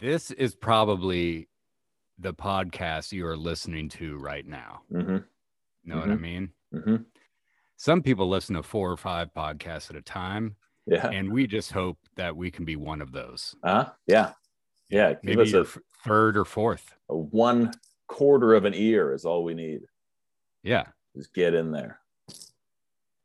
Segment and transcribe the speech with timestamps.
[0.00, 1.48] This is probably
[2.18, 4.80] the podcast you are listening to right now.
[4.92, 5.18] Mm-hmm.
[5.84, 6.50] Know what I mean?
[6.74, 6.96] Mm-hmm.
[7.76, 11.08] Some people listen to four or five podcasts at a time, Yeah.
[11.08, 13.54] and we just hope that we can be one of those.
[13.62, 14.32] Uh, yeah.
[14.90, 15.14] Yeah.
[15.24, 16.94] Give Maybe a, f- third or fourth.
[17.08, 17.72] a one
[18.06, 19.82] quarter of an ear is all we need.
[20.62, 20.84] Yeah.
[21.16, 22.00] Just get in there.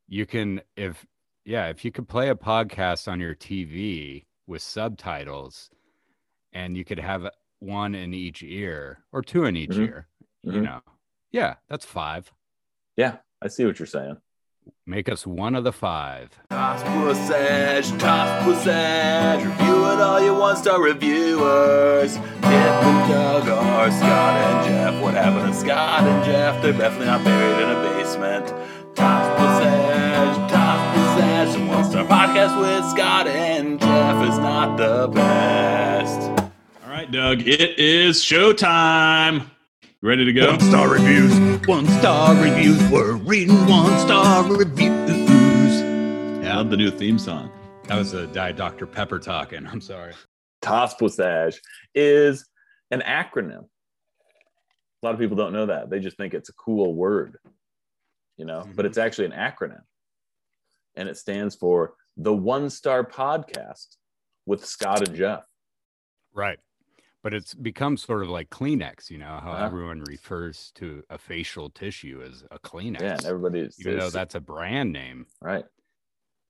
[0.08, 1.06] You can, if,
[1.44, 5.70] yeah, if you could play a podcast on your TV with subtitles
[6.56, 7.30] and you could have
[7.60, 9.88] one in each ear or two in each Mhm.
[9.88, 10.08] ear,
[10.42, 10.64] you Mhm.
[10.64, 10.82] know,
[11.32, 12.32] yeah, that's five.
[12.98, 13.18] Yeah.
[13.42, 14.18] I see what you're saying.
[14.88, 16.30] Make us one of the five.
[16.50, 22.16] TOSPWSAJ, Toss Pussage, review it all you one star reviewers.
[22.16, 25.04] Kip and Doug are Scott and Jeff.
[25.04, 26.62] What happened to Scott and Jeff?
[26.64, 28.48] They're definitely not buried in a basement.
[28.96, 36.35] Toss Pussage, TOSPWSAJ, the one star podcast with Scott and Jeff is not the best.
[37.06, 39.52] All right, Doug, it is showtime.
[40.02, 40.48] Ready to go?
[40.50, 41.68] One star reviews.
[41.68, 42.82] One star reviews.
[42.90, 44.90] We're reading one star reviews.
[46.44, 47.52] I love the new theme song.
[47.84, 48.88] That was a Diet Dr.
[48.88, 49.68] Pepper talking.
[49.68, 50.14] I'm sorry.
[50.64, 51.60] TOSPWSAJ
[51.94, 52.48] is
[52.90, 53.66] an acronym.
[55.04, 55.92] A lot of people don't know that.
[55.92, 57.38] They just think it's a cool word,
[58.38, 58.90] you know, but Mhm.
[58.90, 59.82] it's actually an acronym.
[60.96, 63.98] And it stands for the One Star Podcast
[64.48, 65.44] with Scott and Jeff.
[66.34, 66.58] Right.
[67.26, 69.66] But it's become sort of like Kleenex, you know, how Uh-huh.
[69.66, 73.02] everyone refers to a facial tissue as a Kleenex.
[73.02, 75.26] Yeah, everybody's even though that's a brand name.
[75.42, 75.66] right.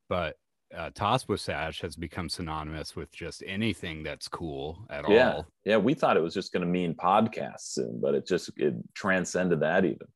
[0.10, 0.38] But
[0.76, 5.32] uh, has become synonymous with just anything that's cool at Yeah.
[5.36, 5.48] all.
[5.64, 8.74] Yeah, we thought it was just going to mean podcasts soon, but it just it
[8.94, 10.08] transcended that even.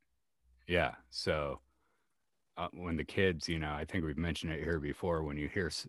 [0.68, 0.96] Yeah.
[1.10, 1.62] So
[2.58, 5.48] uh, when the kids, you know, I think we've mentioned it here before, when you
[5.48, 5.88] hear s-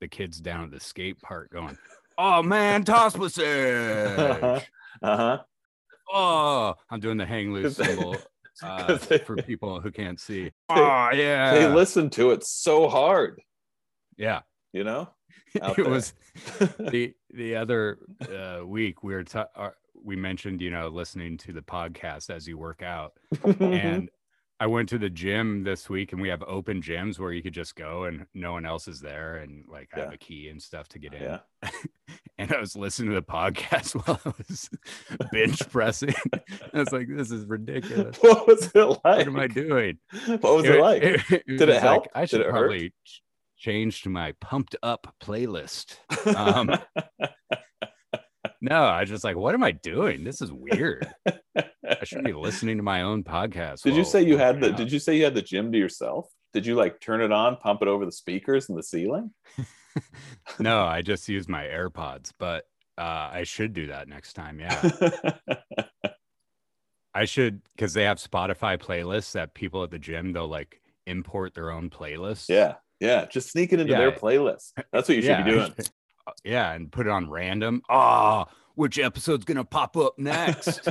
[0.00, 1.78] the kids down at the skate park going,
[2.22, 4.62] "Oh man, TOSPWSAJ!"
[5.02, 5.38] uh-huh.
[6.12, 8.16] oh, I'm doing the hang loose symbol
[8.62, 10.50] uh, they- for people who can't see.
[10.68, 13.40] Oh yeah, They listen to it so hard,
[14.16, 14.40] yeah.
[14.72, 15.08] you know?
[15.54, 15.84] it there.
[15.88, 16.12] was
[16.78, 19.70] the the other uh, week we were ta- uh,
[20.04, 23.14] we mentioned you know listening to the podcast as you work out,
[23.58, 24.08] and
[24.60, 27.54] I went to the gym this week, and we have open gyms where you could
[27.54, 30.62] just go and no one else is there, and like I have a key and
[30.62, 31.22] stuff to get in.
[31.22, 31.70] yeah.
[32.50, 34.68] And I was listening to the podcast while I was
[35.32, 36.14] bench pressing.
[36.74, 38.16] I was like, "This is ridiculous.
[38.20, 39.00] What was it like?
[39.02, 41.02] What am I doing?" What was it, like?
[41.02, 42.06] Did Did it help?
[42.14, 42.52] I Did should it hurt?
[42.52, 43.22] probably ch-
[43.58, 45.96] change to my pumped up playlist.
[46.34, 46.70] Um,
[48.60, 50.24] no, I was just like, what am I doing?
[50.24, 51.08] This is weird.
[51.56, 53.82] I should be listening to my own podcast.
[53.82, 54.76] did you say you had the out.
[54.76, 56.26] did you say you had the gym to yourself?
[56.52, 59.30] Did you like turn it on, pump it over the speakers in the ceiling?
[60.58, 62.66] No, I just use my AirPods, but
[62.98, 64.60] uh, I should do that next time.
[64.60, 64.90] Yeah,
[67.14, 71.54] I should because they have Spotify playlists that people at the gym they'll like import
[71.54, 72.48] their own playlists.
[72.48, 72.74] yeah.
[73.00, 73.24] Yeah.
[73.24, 74.72] Just sneak it into their playlist.
[74.92, 75.72] That's what you should Yeah, be doing.
[75.76, 75.88] should-
[76.26, 77.80] uh, yeah, and put it on random.
[77.88, 80.86] Ah, which episode's gonna pop up next?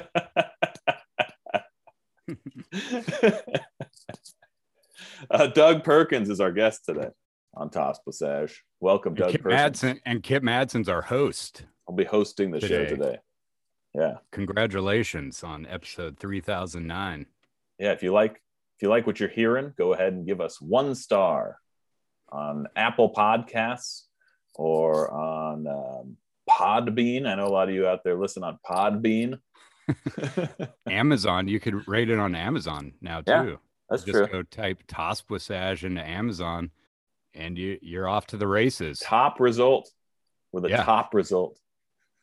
[5.31, 7.09] uh, Doug Perkins is our guest today
[7.59, 8.53] on TOSPWSAJ.
[8.79, 11.65] Welcome, and Doug Kip Madsen and Kip Madsen's our host.
[11.87, 12.87] I'll be hosting the show Today.
[12.89, 13.17] today.
[13.93, 14.17] Yeah.
[14.31, 17.25] Congratulations on episode 3009.
[17.79, 18.33] yeah if you like
[18.77, 21.57] if you like what you're hearing go ahead and give us one star
[22.29, 24.03] on apple podcasts
[24.55, 26.17] or on um,
[26.49, 29.39] podbean i know a lot of you out there listen on podbean
[30.87, 33.31] Amazon, you could rate it on Amazon now too.
[33.31, 33.55] Yeah,
[33.89, 36.69] that's Just true go type TOSPWSAJ into Amazon
[37.33, 38.99] and you you're off to the races.
[38.99, 39.89] top result
[40.51, 40.83] we're the Yeah.
[40.83, 41.59] top result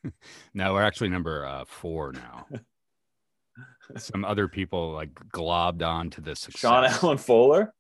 [0.55, 2.47] No, we're actually number uh, four now.
[3.97, 7.72] Some other people like globbed on to success sean allen fuller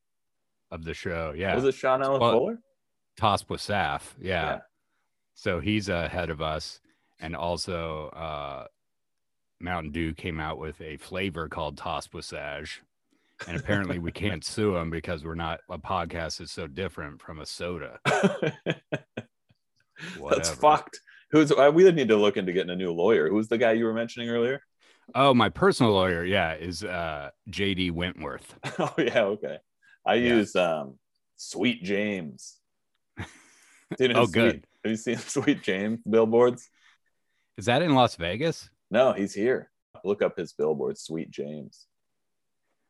[0.70, 1.32] of the show.
[1.36, 1.54] Yeah.
[1.54, 2.58] was it sean allen Well, fuller
[3.20, 4.00] TOSPWSAJ.
[4.20, 4.44] Yeah.
[4.44, 4.58] Yeah.
[5.34, 6.80] So he's ahead of us.
[7.18, 8.66] And also, uh,
[9.58, 12.80] Mountain Dew came out with a flavor called TOSPWSAJ.
[13.46, 17.38] And apparently, we can't sue them because we're not a podcast is so different from
[17.40, 17.98] a soda.
[20.30, 21.00] that's fucked
[21.30, 23.84] who's uh, we need to look into getting a new lawyer who's the guy you
[23.84, 24.60] were mentioning earlier
[25.14, 28.56] Oh, my personal lawyer, yeah, is uh, JD Wentworth.
[28.80, 29.58] Oh yeah, okay.
[30.04, 30.34] I Yeah.
[30.34, 30.98] use um
[31.36, 32.56] Sweet James.
[33.96, 34.64] Dude, Oh, Sweet- good.
[34.84, 36.68] Have you seen Sweet James billboards?
[37.56, 38.68] Is that in Las Vegas?
[38.90, 39.70] No, he's here.
[40.04, 41.86] Look up his billboard, Sweet James.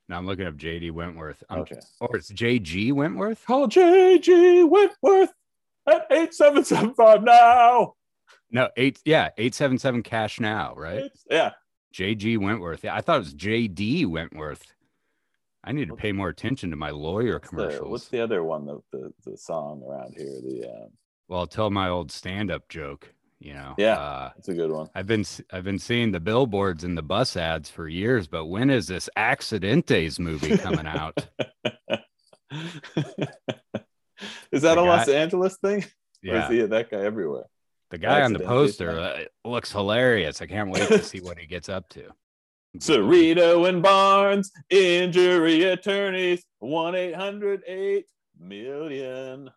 [0.08, 1.42] No, I'm looking up JD Wentworth.
[1.48, 1.80] I'm, Okay.
[2.00, 3.44] Or it's JG Wentworth?
[3.44, 5.32] Call JG Wentworth
[5.86, 7.94] at 8775 now.
[8.50, 9.00] No, eight.
[9.04, 11.10] Yeah, eight seven seven cash now, right?
[11.28, 11.52] Yeah.
[11.92, 12.84] JG Wentworth.
[12.84, 14.72] Yeah, I thought it was JD Wentworth.
[15.64, 17.90] I need to pay more attention to my lawyer the, commercials.
[17.90, 18.66] what's the other one?
[18.66, 20.40] The, the the song around here.
[20.40, 20.86] The uh,
[21.26, 23.12] Well, I'll tell my old stand-up joke.
[23.38, 23.74] You know.
[23.76, 23.98] Yeah.
[23.98, 24.88] Uh, that's a good one.
[24.94, 28.70] I've been I've been seeing the billboards and the bus ads for years, but when
[28.70, 31.26] is this Accidentes movie coming out?
[34.50, 35.84] is that The a Los Angeles thing?
[36.26, 37.44] Or Yeah, is he that guy everywhere?
[37.90, 40.40] the guy on the poster uh, looks hilarious.
[40.42, 42.08] I can't wait to see what he gets up to.
[42.78, 48.06] Cerrito and Barnes, injury attorneys, 1 800 8
[48.40, 49.50] million.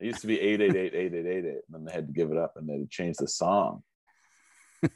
[0.00, 2.68] It used to be 888 8888, and then they had to give it up and
[2.68, 3.82] they had to change the song.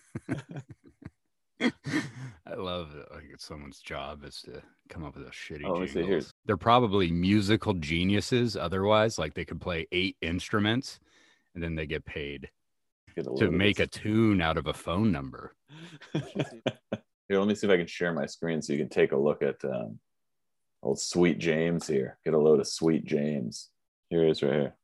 [1.60, 3.06] I love it.
[3.12, 5.94] Like it's someone's job is to come up with a shitty Oh, let me see
[6.00, 6.04] here.
[6.04, 6.32] jingles.
[6.46, 8.56] They're probably musical geniuses.
[8.56, 11.00] Otherwise, like they could play eight instruments,
[11.54, 12.50] and then they get paid
[13.38, 15.54] to make a tune out of a phone number.
[16.14, 19.16] Here, let me see if I can share my screen so you can take a
[19.16, 20.00] look at um,
[20.82, 22.18] old Sweet James here.
[22.24, 23.68] Get a load of Sweet James.
[24.08, 24.74] Here he is right here.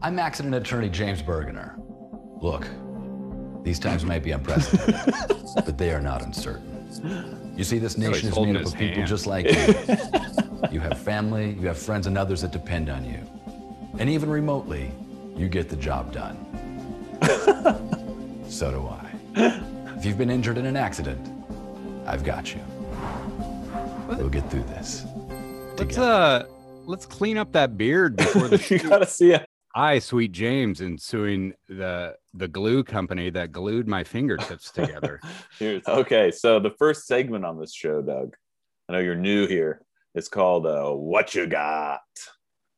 [0.00, 1.74] I'm accident attorney James Bergener.
[2.40, 2.68] Look,
[3.64, 5.14] these times may be unprecedented,
[5.56, 7.54] but they are not uncertain.
[7.56, 9.96] You see, this nation is made up of people just like you.
[10.72, 13.20] You have family, you have friends, and others that depend on you.
[14.00, 14.90] And even remotely,
[15.36, 16.36] you get the job done.
[18.48, 19.62] so do I.
[19.96, 21.32] If you've been injured in an accident,
[22.06, 22.60] I've got you.
[24.08, 25.06] We'll get through this.
[25.78, 26.46] Let's uh
[26.86, 29.47] let's clean up that beard before the you gotta see it.
[29.74, 35.20] I, Sweet James, in suing the the glue company that glued my fingertips together.
[35.58, 36.30] Here's okay.
[36.30, 38.34] So the first segment on this show, Doug.
[38.88, 39.82] I know you're new here.
[40.14, 42.00] It's called uh, "What You Got,"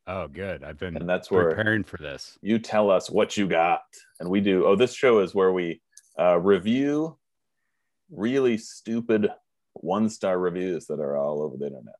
[0.07, 0.63] Oh, good.
[0.63, 2.37] I've been and that's where preparing for this.
[2.41, 3.81] you tell us what you got,
[4.19, 4.65] and we do.
[4.65, 5.81] Oh, this show is where we
[6.19, 7.17] uh, review
[8.09, 9.29] really stupid
[9.75, 11.95] one-star reviews that are all over the internet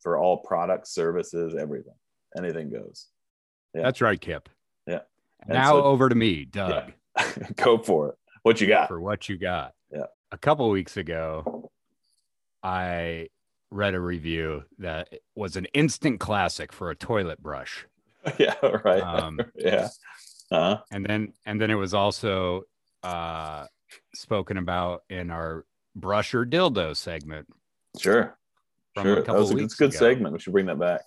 [0.00, 1.94] for all products, services, everything.
[2.36, 3.06] Anything goes.
[3.76, 3.82] Yeah.
[3.82, 4.48] That's right, Kip.
[4.86, 5.00] Yeah.
[5.40, 6.92] And Now so- over to me, Doug,
[7.56, 8.14] Go for it.
[8.42, 8.88] What you got?
[8.88, 9.74] for what you got.
[9.92, 10.04] Yeah.
[10.32, 11.70] A couple weeks ago,
[12.62, 13.28] I
[13.70, 17.86] read a review that was an instant classic for a toilet brush.
[18.38, 19.02] yeah, right.
[19.02, 19.88] Um, yeah.
[20.52, 20.80] Uh-huh.
[20.92, 22.62] and then and then it was also
[23.02, 23.66] uh
[24.14, 25.64] spoken about in our
[25.96, 27.48] brush or dildo segment
[27.98, 28.36] Sure.
[28.94, 29.22] From sure.
[29.22, 29.90] That was a good, ago.
[29.90, 30.32] segment.
[30.34, 31.00] We should bring that back.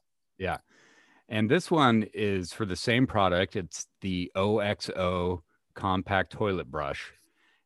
[1.30, 5.44] And this one is for the same product it's the oxo
[5.76, 7.14] compact toilet brush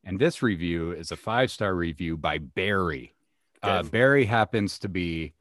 [0.03, 3.15] and this review is a five star review by barry
[3.63, 5.33] uh, barry happens to be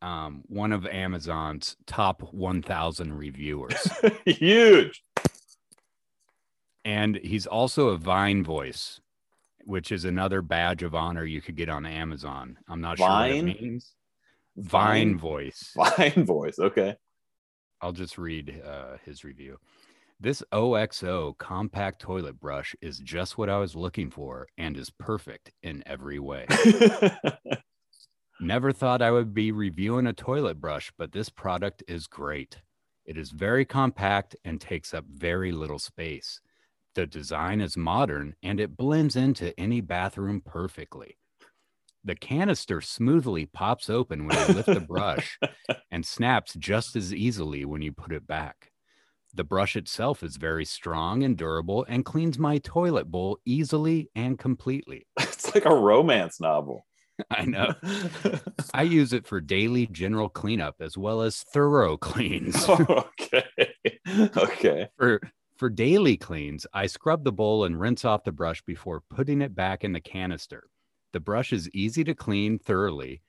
[0.00, 3.88] um, one of amazon's top 1000 reviewers
[4.24, 5.04] Huge.
[6.84, 9.00] and he's also a vine voice
[9.64, 13.46] which is another badge of honor you could get on amazon i'm not sure Vine?
[13.46, 13.92] what it means
[14.56, 16.58] vine voice Vine voice.
[16.58, 16.96] Okay.
[17.82, 19.58] I'll just read uh, his review
[20.20, 25.52] this oxo compact toilet brush is just what i was looking for and is perfect
[25.62, 26.46] in every way
[28.42, 32.60] Never thought I would be reviewing a toilet brush, but this product is great.
[33.06, 36.40] It is very compact and takes up very little space.
[36.96, 41.18] The design is modern and it blends into any bathroom perfectly.
[42.04, 45.38] The canister smoothly pops open when you lift the brush
[45.90, 48.72] and snaps just as easily when you put it back.
[49.34, 54.38] The brush itself is very strong and durable and cleans my toilet bowl easily and
[54.38, 55.06] completely.
[55.20, 56.86] it's like a romance novel.
[57.30, 57.74] I know.
[58.74, 62.68] I use it for daily general cleanup as well as thorough cleans.
[62.68, 63.44] okay.
[64.08, 64.88] Okay.
[64.98, 65.20] for
[65.56, 69.54] for daily cleans, I scrub the bowl and rinse off the brush before putting it
[69.54, 70.64] back in the canister.
[71.12, 73.22] The brush is easy to clean thoroughly,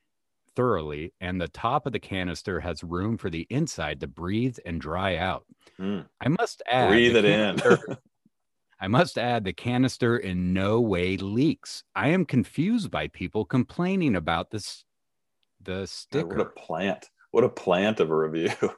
[0.56, 4.80] thoroughly, and the top of the canister has room for the inside to breathe and
[4.80, 5.46] dry out.
[5.80, 6.06] Mm.
[6.22, 7.98] I must add Breathe the it in.
[8.80, 11.84] I must add the canister in no way leaks.
[11.96, 14.84] I am confused by people complaining about this
[15.64, 17.10] the God, What a plant.
[17.32, 18.52] What a plant of a review.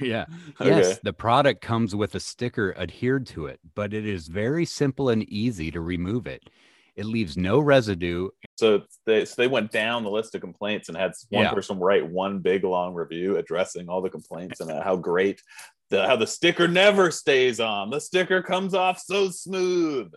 [0.00, 0.24] Yeah.
[0.60, 0.70] okay.
[0.70, 5.08] Yes, the product comes with a sticker adhered to it, but it is very simple
[5.08, 6.50] and easy to remove it.
[6.96, 8.28] It leaves no residue.
[8.56, 11.52] So they so they went down the list of complaints and had one Yeah.
[11.52, 15.42] person write one big long review addressing all the complaints and uh, how great
[15.90, 17.90] the how the sticker never stays on.
[17.90, 20.12] The sticker comes off so smooth.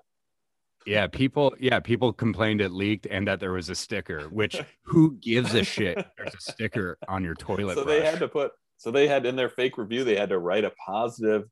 [0.85, 5.17] Yeah, people, yeah, people complained it leaked and that there was a sticker, which who
[5.17, 5.97] gives a shit?
[6.17, 7.99] There's a sticker on your toilet so brush.
[7.99, 10.63] they had to put so they had in their fake review they had to write
[10.63, 11.43] a positive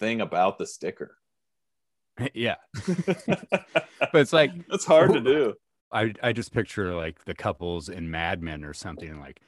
[0.00, 1.16] thing about the sticker.
[2.34, 2.56] yeah.
[3.26, 5.54] but it's like it's hard to do.
[5.92, 9.40] I I just picture like the couples in Mad Men or something like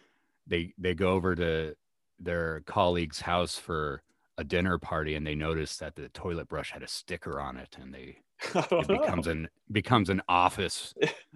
[0.47, 1.75] they they go over to
[2.19, 4.03] their colleague's house for
[4.39, 7.77] a dinner party and they notice that the toilet brush had a sticker on it
[7.81, 8.17] and they
[8.55, 8.83] it know.
[9.01, 10.95] becomes an becomes an office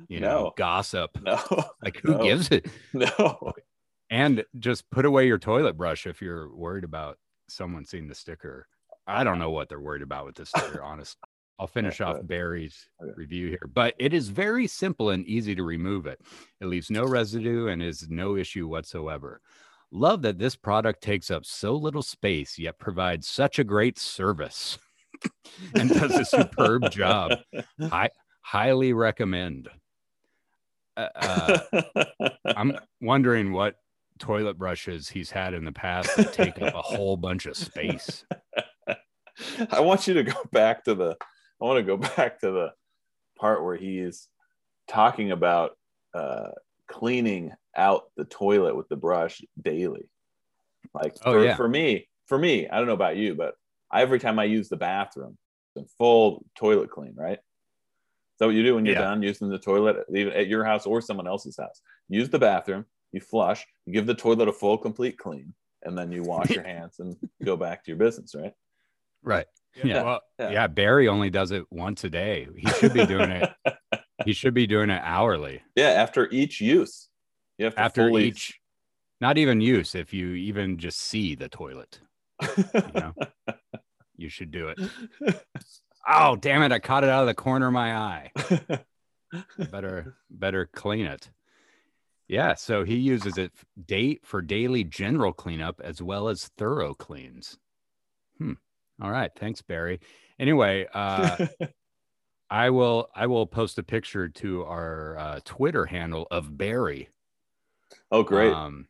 [0.09, 0.53] you know No.
[0.57, 1.38] gossip no,
[1.83, 2.23] like who no.
[2.23, 3.53] gives it no.
[4.11, 8.69] and just put away your toilet brush if you're worried about someone seeing the sticker
[9.06, 11.16] i don't know what they're worried about with this sticker honest
[11.58, 13.12] i'll finish off barry's Okay.
[13.16, 16.20] review here but it is very simple and easy to remove it.
[16.61, 19.40] It leaves no residue and is no issue whatsoever.
[19.92, 24.78] Love that this product takes up so little space yet provides such a great service
[25.75, 27.32] and does a superb job.
[27.92, 28.08] I
[28.42, 29.68] highly recommend.
[30.96, 31.82] Uh, uh,
[32.46, 33.76] I'm wondering what
[34.18, 38.25] toilet brushes he's had in the past that take up a whole bunch of space.
[39.71, 41.17] I want you to go back to the.
[41.61, 42.73] I want to go back to the
[43.38, 44.29] part where he is
[44.88, 45.73] talking about
[46.14, 46.50] uh,
[46.88, 50.09] cleaning out the toilet with the brush daily.
[50.93, 51.57] Like Oh, for, yeah.
[51.57, 53.55] for me, for me, I don't know about you, but
[53.93, 55.37] every time I use the bathroom,
[55.75, 57.38] it's a full toilet clean, right?
[57.38, 59.03] Is that what you do when you're Yeah.
[59.03, 61.81] done using the toilet, even at your house or someone else's house?
[62.09, 66.12] Use the bathroom, you flush, you give the toilet a full, complete clean, and then
[66.12, 68.53] you wash your hands and go back to your business, right?
[69.25, 69.47] Right.
[69.76, 69.87] Yeah.
[69.87, 70.50] Yeah, Well, yeah.
[70.50, 70.66] yeah.
[70.69, 72.47] Barry only does it once a day.
[72.57, 73.50] He should be doing it.
[74.25, 77.09] he should be doing it hourly Yeah, after each use,
[77.59, 78.61] you have to after fully- each,
[79.21, 79.95] not even use.
[79.97, 81.99] If you even just see the toilet,
[82.57, 83.14] you know,
[84.16, 84.78] you should do it.
[86.09, 86.71] Oh, damn it.
[86.71, 88.31] I caught it out of the corner of my eye.
[89.71, 91.28] better better clean it
[92.28, 93.50] yeah so he uses it
[93.85, 97.59] date for daily general cleanup as well as thorough cleans
[98.38, 98.52] hmm
[99.03, 100.01] all right thanks barry
[100.39, 101.47] anyway uh
[102.51, 107.09] i will i will post a picture to our uh, twitter handle of barry
[108.11, 108.53] oh, great.
[108.53, 108.87] um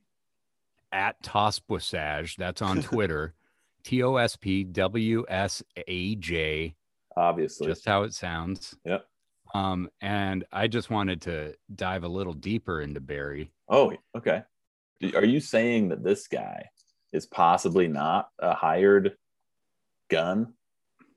[0.93, 3.35] at TOSPWSAJ that's on twitter
[3.85, 4.75] t-o-s-p-w-s-a-j
[7.17, 7.67] Obviously.
[7.67, 8.75] just how it sounds.
[8.85, 9.07] Yep.
[9.55, 13.53] Um, and I just wanted to dive a little deeper into Barry.
[13.69, 14.43] oh, okay.
[15.15, 16.71] Are you saying that this guy
[17.13, 19.17] is possibly not a hired
[20.15, 20.55] gun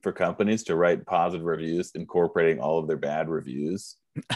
[0.01, 3.95] for companies to write positive reviews, incorporating all of their bad reviews?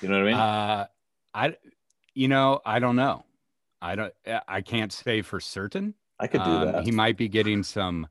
[0.00, 0.34] You know what I mean?
[0.34, 0.86] uh,
[1.34, 1.56] I,
[2.14, 3.24] you know, I don't know.
[3.82, 4.14] I don't.
[4.46, 5.94] I can't say for certain.
[6.20, 6.84] I could do Um, that.
[6.84, 8.06] He might be getting some.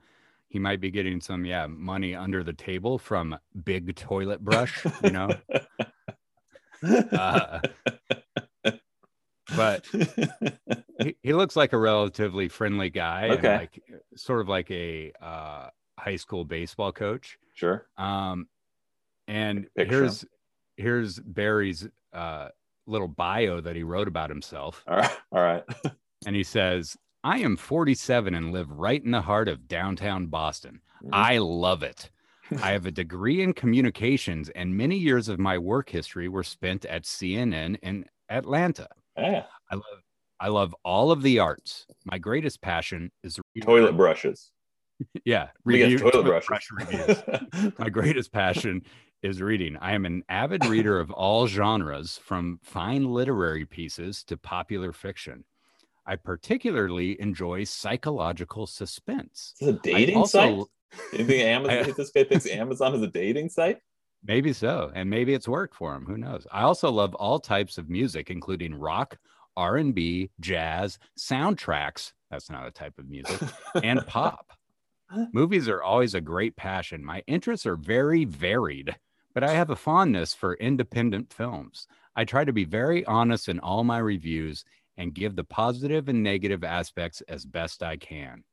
[0.50, 4.86] He might be getting some, yeah, money under the table from Big Toilet Brush.
[5.04, 5.30] You know,
[7.14, 7.60] uh,
[9.56, 9.86] but
[11.02, 13.26] he, he looks like a relatively friendly guy.
[13.26, 13.58] and Okay.
[13.58, 13.82] like
[14.16, 15.68] sort of like a uh,
[16.00, 17.38] high school baseball coach.
[17.54, 17.88] sure.
[17.98, 18.48] Um,
[19.28, 20.26] and here's
[20.78, 22.50] here's Barry's uh,
[22.86, 25.18] little bio that he wrote about himself, All right.
[25.32, 25.64] All right.
[26.26, 30.82] and he says, "I am 47 and live right in the heart of downtown Boston.
[31.04, 31.10] Mhm.
[31.14, 32.10] I love it."
[32.64, 36.86] I have a degree in communications, and many years of my work history were spent
[36.86, 38.88] at CNN in Atlanta.
[39.18, 39.44] Yeah.
[39.72, 39.84] I love
[40.40, 41.86] I love all of the arts.
[42.06, 44.52] My greatest passion is Toilet brushes.
[45.26, 46.48] Yeah, We review- toilet toilet brushes.
[46.48, 47.74] brush reviews.
[47.80, 48.82] My greatest passion
[49.22, 49.78] is reading.
[49.80, 55.44] I am an avid reader of all genres, from fine literary pieces to popular fiction.
[56.08, 59.54] I particularly enjoy psychological suspense.
[59.60, 61.20] Is this a I dating also- site?
[61.20, 61.78] You think Amazon?
[61.90, 63.80] I- this guy thinks Amazon is a dating site?
[64.28, 66.06] Maybe so, and maybe it's worked for him.
[66.06, 66.46] Who knows?
[66.52, 69.18] I also love all types of music, including rock,
[69.56, 72.12] R and B, jazz, soundtracks.
[72.30, 73.40] That's not a type of music,
[73.82, 74.52] and pop.
[75.32, 77.04] Movies are always a great passion.
[77.04, 78.94] My interests are very varied,
[79.34, 81.88] but I have a fondness for independent films.
[82.18, 84.66] I try to be very honest in all my reviews
[84.98, 88.44] and give the positive and negative aspects as best I can.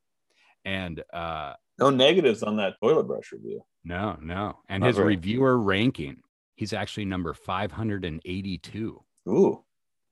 [0.64, 3.62] And uh, No negatives on that toilet brush review.
[3.84, 4.60] no, no.
[4.68, 6.18] And Not his very- reviewer ranking,
[6.54, 9.64] he's actually number 582, Ooh,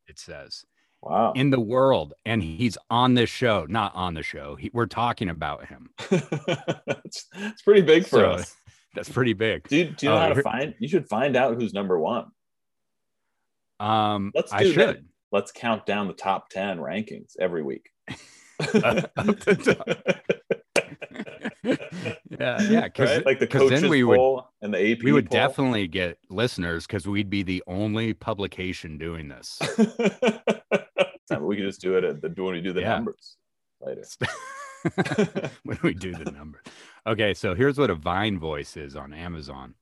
[0.08, 0.64] it says,
[1.02, 1.32] wow.
[1.34, 2.14] in the world.
[2.26, 4.56] And he's on this show, not on the show.
[4.56, 5.90] He, we're talking about him.
[6.10, 8.56] it's, it's pretty big for So, us.
[8.94, 9.66] That's pretty big.
[9.68, 10.74] Do you, do you know Oh, how to find?
[10.78, 12.26] You should find out who's number one.
[13.80, 14.96] Um, Let's I do that.
[14.96, 15.06] should.
[15.30, 17.88] Let's count down the top 10 rankings every week.
[18.58, 19.10] The
[21.64, 21.76] yeah,
[22.62, 22.80] yeah.
[22.82, 23.26] Because right?
[23.26, 25.38] Like the coaches we would and the AP we would poll.
[25.40, 29.58] definitely get listeners because we'd be the only publication doing this.
[31.40, 32.96] we could just do it at the when we do the Yeah.
[32.96, 33.36] numbers
[33.80, 34.02] later.
[35.64, 36.62] when we do the number.
[37.06, 39.74] Okay, so here's what a Vine Voice is on Amazon.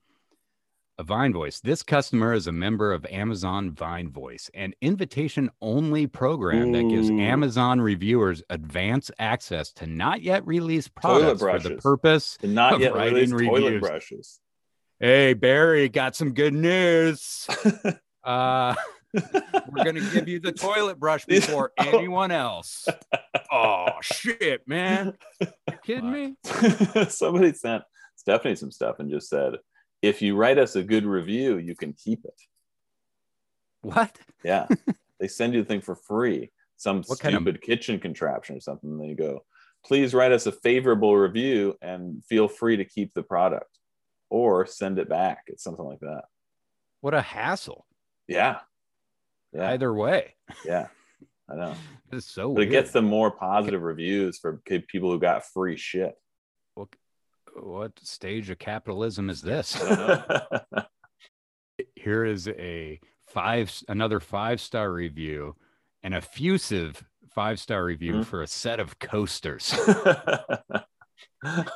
[1.02, 1.61] Vine Voice.
[1.61, 7.11] This customer is a member of Amazon Vine Voice, an invitation only program that gives
[7.11, 12.37] Amazon reviewers advance access to not yet released products for the purpose.
[12.40, 13.80] The not Of yet writing reviews.
[13.80, 14.40] brushes.
[14.99, 17.47] Hey, Barry, got some good news.
[18.23, 18.75] Uh,
[19.14, 21.99] we're going to give you the toilet brush before oh.
[21.99, 22.87] anyone else.
[23.50, 25.14] Oh, shit, man.
[25.40, 25.49] You
[25.85, 26.37] kidding me?
[27.09, 27.83] Somebody sent
[28.16, 29.54] Stephanie some stuff and just said,
[30.02, 32.40] if you write us a good review, you can keep it.
[33.83, 34.16] What?
[34.45, 34.66] Yeah.
[35.21, 36.50] they send you the thing for free.
[36.76, 38.90] Some What kind stupid of- kitchen contraption or something.
[38.90, 39.45] And they go,
[39.85, 43.78] please write us a favorable review and feel free to keep the product
[44.30, 45.45] or send it back.
[45.49, 46.23] It's something like that.
[47.00, 47.87] What a hassle.
[48.28, 48.59] Yeah.
[49.52, 49.71] Yeah.
[49.71, 50.35] Either way.
[50.64, 50.88] Yeah.
[51.50, 51.75] I know.
[52.12, 52.69] It's so But weird.
[52.69, 56.14] it gets them more positive reviews for people who got free shit.
[57.54, 59.80] What stage of capitalism is this?
[59.83, 60.30] I don't
[60.73, 60.83] know.
[61.95, 65.57] Here is a five another five star review,
[66.02, 68.25] an effusive five star review Mhm.
[68.26, 69.73] for a set of coasters.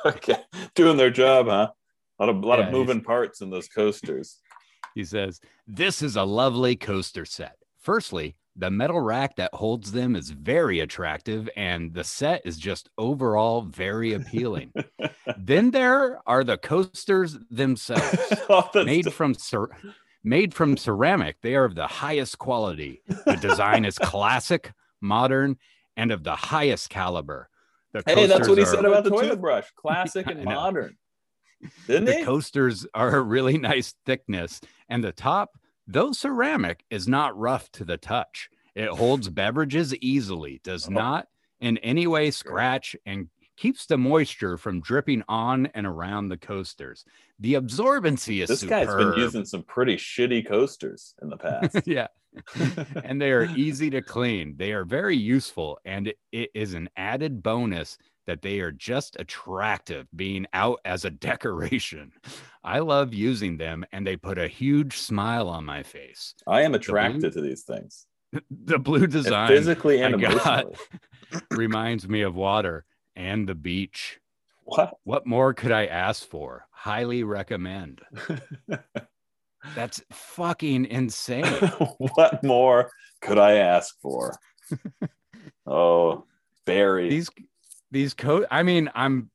[0.05, 0.37] okay.
[0.75, 1.71] Doing their job, huh?
[2.19, 4.39] A lot of, lot Yeah, of moving parts in those coasters.
[4.93, 7.57] He says, This is a lovely coaster set.
[7.79, 12.89] Firstly, the metal rack that holds them is very attractive, and the set is just
[12.97, 14.71] overall very appealing.
[15.37, 18.17] then there are the coasters themselves.
[18.49, 19.13] Oh, All this made stuff.
[19.15, 19.69] from cer-
[20.23, 24.71] made from ceramic they are of the highest quality the design is classic
[25.01, 25.57] modern
[25.97, 27.49] and of the highest caliber
[27.93, 29.65] the Hey, that's what he said about the toothbrush.
[29.75, 30.97] Classic and modern.
[31.87, 32.23] Didn't the he?
[32.23, 37.85] coasters are a really nice thickness and the top though ceramic is not rough to
[37.85, 40.91] the touch it holds beverages easily does Oh.
[40.91, 41.27] not
[41.59, 47.05] in any way scratch and keeps the moisture from dripping on and around the coasters
[47.39, 51.87] the absorbency is this guy's been using some pretty shitty coasters in the past.
[51.87, 52.07] yeah
[53.05, 54.55] and they are easy to clean.
[54.57, 60.07] They are very useful, and it is an added bonus that they are just attractive
[60.15, 62.11] being out as a decoration.
[62.63, 66.33] I love using them, and they put a huge smile on my face.
[66.47, 68.05] I am blue- attracted to these things.
[68.65, 70.75] The blue design Physically and emotionally.
[71.51, 72.83] reminds me of water
[73.15, 74.19] and the beach.
[74.63, 74.97] What?
[75.05, 76.67] What more could I ask for?
[76.71, 78.01] Highly recommend.
[79.73, 81.45] That's fucking insane.
[82.15, 84.37] what more could I ask for?
[85.65, 86.25] oh,
[86.65, 87.07] Barry.
[87.09, 87.29] these
[87.95, 89.29] these co i mean i'm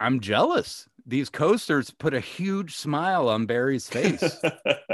[0.00, 4.40] i'm jealous these coasters put a huge smile on barry's face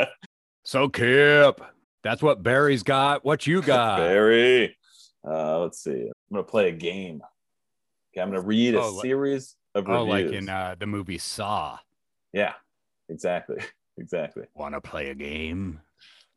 [0.65, 1.61] so kip
[2.03, 4.77] that's what barry's got what you got Barry.
[5.25, 5.91] Uh, let's see.
[6.09, 7.21] I'm gonna play a game.
[8.13, 10.33] Okay, I'm gonna read a Oh, series of oh reviews.
[10.33, 11.79] like in uh, the movie saw
[12.33, 12.55] yeah,
[13.09, 13.59] exactly,
[13.99, 14.45] exactly.
[14.55, 15.81] want to play a game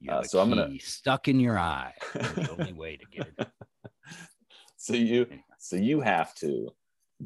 [0.07, 3.47] Uh, so I'm gonna- stuck in your eye the only way to get it
[4.77, 5.25] so you,
[5.61, 6.69] so you have to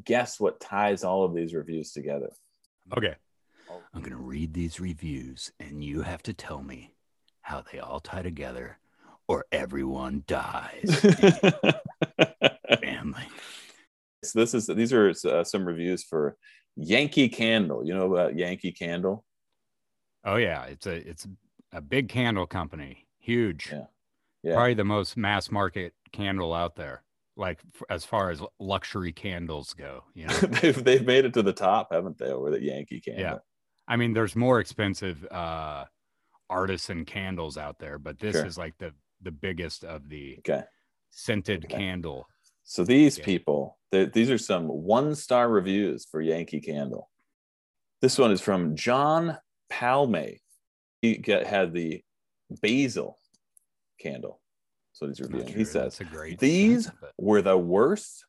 [0.04, 2.30] guess what ties all of these reviews together.
[2.96, 3.14] okay
[3.94, 6.94] i'm gonna read these reviews and you have to tell me
[7.40, 8.78] how they all tie together
[9.26, 11.00] or everyone dies
[12.80, 13.26] family
[14.22, 16.36] so this is these are uh, some reviews for
[16.76, 17.84] Yankee Candle.
[17.84, 19.24] You know about Yankee Candle?
[20.24, 21.26] Oh yeah, it's a it's
[21.72, 23.70] a big candle company, huge.
[23.72, 23.84] Yeah.
[24.42, 24.54] Yeah.
[24.54, 27.02] Probably the most mass market candle out there.
[27.36, 30.34] Like f- as far as luxury candles go, you know.
[30.40, 32.26] they've they've made it to the top, haven't they?
[32.30, 33.22] Over the Yankee Candle.
[33.24, 33.38] Yeah.
[33.88, 35.84] I mean, there's more expensive uh
[36.48, 38.46] artisan candles out there, but this Sure.
[38.46, 40.62] is like the the biggest of the Okay.
[41.10, 41.76] scented Okay.
[41.76, 42.26] candle.
[42.62, 43.24] So these Yeah.
[43.24, 47.10] people, they, these are some one star reviews for Yankee Candle.
[48.00, 49.38] This one is from John
[49.70, 50.38] Palme.
[51.02, 52.02] He get, had the
[52.62, 53.18] basil
[54.00, 54.40] candle.
[54.96, 55.48] So he's reviewing.
[55.48, 56.00] He says,
[56.38, 58.24] These but- were the worst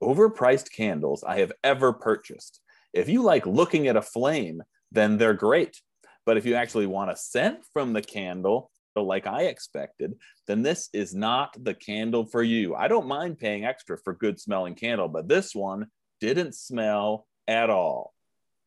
[0.00, 2.60] overpriced candles I have ever purchased.
[2.92, 5.80] If you like looking at a flame, then they're great.
[6.24, 10.14] But if you actually want a scent from the candle, like I expected,
[10.46, 12.76] then this is not the candle for you.
[12.76, 15.88] I don't mind paying extra for good smelling candle, but this one
[16.20, 18.14] didn't smell at all.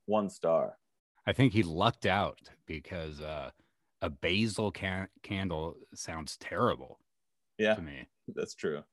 [0.05, 0.77] One star.
[1.25, 3.51] I think he lucked out because uh
[4.01, 6.99] a basil can- candle sounds terrible
[7.57, 7.75] Yeah.
[7.75, 8.07] to me.
[8.35, 8.83] That's true.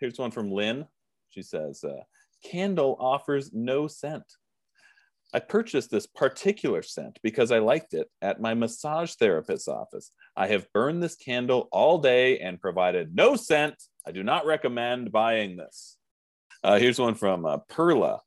[0.00, 0.86] Here's one from Lynn.
[1.30, 2.02] She says, uh,
[2.44, 4.24] Candle offers no scent.
[5.34, 10.10] I purchased this particular scent because I liked it at my massage therapist's office.
[10.34, 13.74] I have burned this candle all day and provided no scent.
[14.06, 15.98] I do not recommend buying this.
[16.64, 18.20] Uh, here's one from uh, Perla.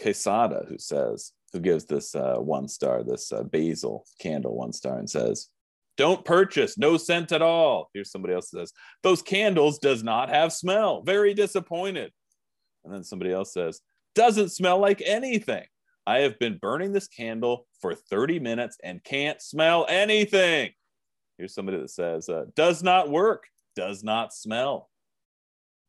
[0.00, 4.98] Quesada who says, who gives this uh, one star, this uh, basil candle one star,
[4.98, 5.48] and says,
[5.96, 10.52] "Don't purchase, no scent at all." Here's somebody else says, "Those candles does not have
[10.52, 11.02] smell.
[11.02, 12.12] Very disappointed."
[12.84, 13.80] And then somebody else says,
[14.14, 15.66] "Doesn't smell like anything.
[16.06, 20.72] I have been burning this candle for 30 minutes and can't smell anything."
[21.38, 23.48] Here's somebody that says, uh, "Does not work.
[23.74, 24.90] Does not smell."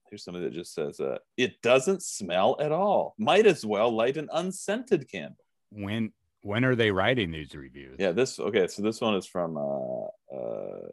[0.09, 3.15] Here's somebody that just says, uh, "It doesn't smell at all.
[3.17, 6.13] Might as well light an unscented candle." When
[6.43, 7.95] when are they writing these reviews?
[7.99, 8.67] Yeah, this okay.
[8.67, 10.87] So this one is from uh, uh,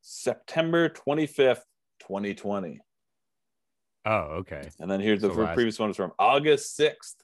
[0.00, 1.62] September 25th,
[2.00, 2.80] 2020.
[4.06, 4.68] Oh, okay.
[4.80, 7.16] And then here's the So last- previous one is from August 6th,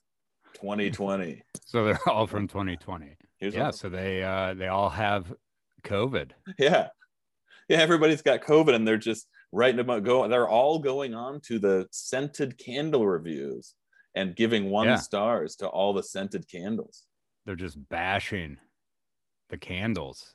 [0.54, 1.42] 2020.
[1.66, 3.16] So they're all from 2020.
[3.38, 3.62] Here's yeah.
[3.64, 5.32] one- So they uh they all have
[5.84, 6.32] COVID.
[6.58, 6.88] yeah.
[7.68, 10.26] Yeah, everybody's got COVID and they're just writing about go.
[10.26, 13.74] They're all going on to the scented candle reviews
[14.16, 14.96] and giving one Yeah.
[14.96, 17.06] stars to all the scented candles.
[17.44, 18.58] They're just bashing
[19.48, 20.34] the candles.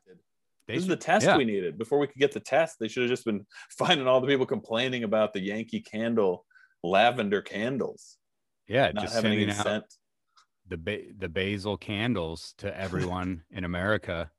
[0.67, 1.37] They This is the test yeah.
[1.37, 1.77] we needed.
[1.77, 3.45] Before we could get the test, they should have just been
[3.77, 6.45] finding all the people complaining about the Yankee Candle
[6.83, 8.17] lavender candles.
[8.67, 9.93] Yeah, not just having sending any out scent.
[10.67, 14.31] the ba- the basil candles to everyone in America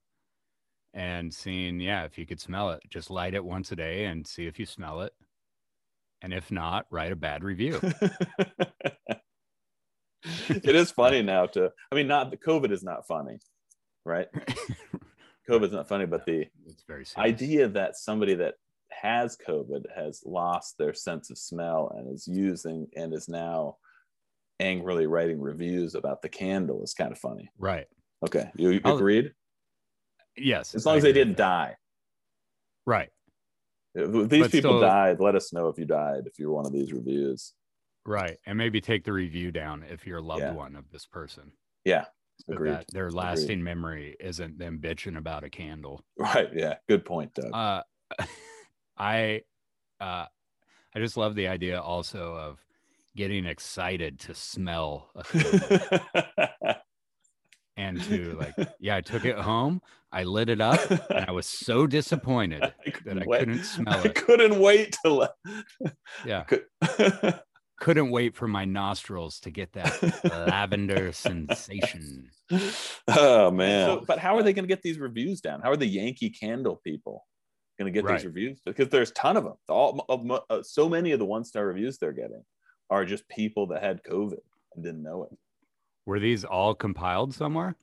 [0.94, 4.26] and seeing yeah if you could smell it just light it once a day and
[4.26, 5.12] see if you smell it
[6.22, 7.78] and if not write a bad review
[10.48, 13.38] it is funny now to i mean not the covid is not funny
[14.04, 14.28] right?
[15.48, 17.16] Covid's not funny but the it's very serious.
[17.34, 18.54] idea that somebody that
[18.90, 23.76] has covid has lost their sense of smell and is using and is now
[24.58, 27.48] angrily writing reviews about the candle is kind of funny.
[27.58, 27.86] Right.
[28.26, 29.32] Okay you, you agreed?
[30.36, 31.42] Yes as long I as they didn't that.
[31.42, 31.76] die.
[32.86, 33.10] Right.
[33.94, 36.66] If these But people still- died let us know if you died if you're one
[36.66, 37.52] of these reviews
[38.06, 40.52] right and maybe take the review down if you're a loved Yeah.
[40.52, 41.52] one of this person
[41.84, 42.04] yeah
[42.46, 42.72] so Agreed.
[42.72, 47.50] that their lasting memory isn't them bitching about a candle right yeah good point doug
[47.52, 47.82] uh
[48.98, 49.42] i
[50.00, 50.26] uh
[50.94, 52.64] i just love the idea also of
[53.16, 55.10] getting excited to smell
[57.78, 59.80] and to like yeah i took it home
[60.12, 62.72] i lit it up and i was so disappointed I
[63.06, 63.38] that i wait.
[63.40, 64.06] couldn't smell it.
[64.06, 65.30] I couldn't wait to let.
[66.26, 66.44] Yeah.
[67.78, 72.30] Could- couldn't wait for my nostrils to get that lavender sensation
[73.08, 74.00] oh man!
[74.06, 75.60] but how are they going to get these reviews down?
[75.60, 77.26] How are the Yankee Candle people
[77.78, 78.18] going to get Right.
[78.18, 78.60] these reviews?
[78.64, 79.54] Because there's a ton of them.
[79.68, 82.44] All of uh, so many of the one star reviews they're getting
[82.88, 84.38] are just people that had COVID
[84.74, 85.36] and didn't know it.
[86.06, 87.74] were these all compiled somewhere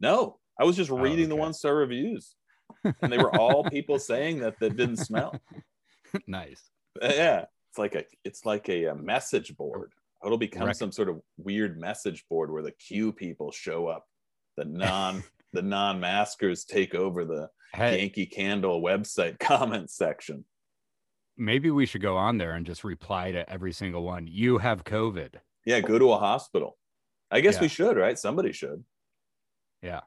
[0.00, 2.34] No, I was just Oh, reading the one star reviews,
[2.84, 5.40] and they were all people saying that that didn't smell.
[6.26, 7.44] nice Uh, yeah
[7.78, 9.92] it's like a it's like a, uh message board.
[10.24, 14.04] It'll become Rec- some sort of weird message board where the q people show up.
[14.56, 17.98] The non the non-maskers take over the hey.
[17.98, 20.44] Yankee candle website comment section.
[21.36, 24.26] Maybe we should go on there and just reply to every single one.
[24.26, 25.34] You have covid.
[25.64, 26.76] Yeah go to a hospital.
[27.30, 28.18] I guess we should right?
[28.18, 28.82] Somebody should.
[29.82, 30.00] Yeah.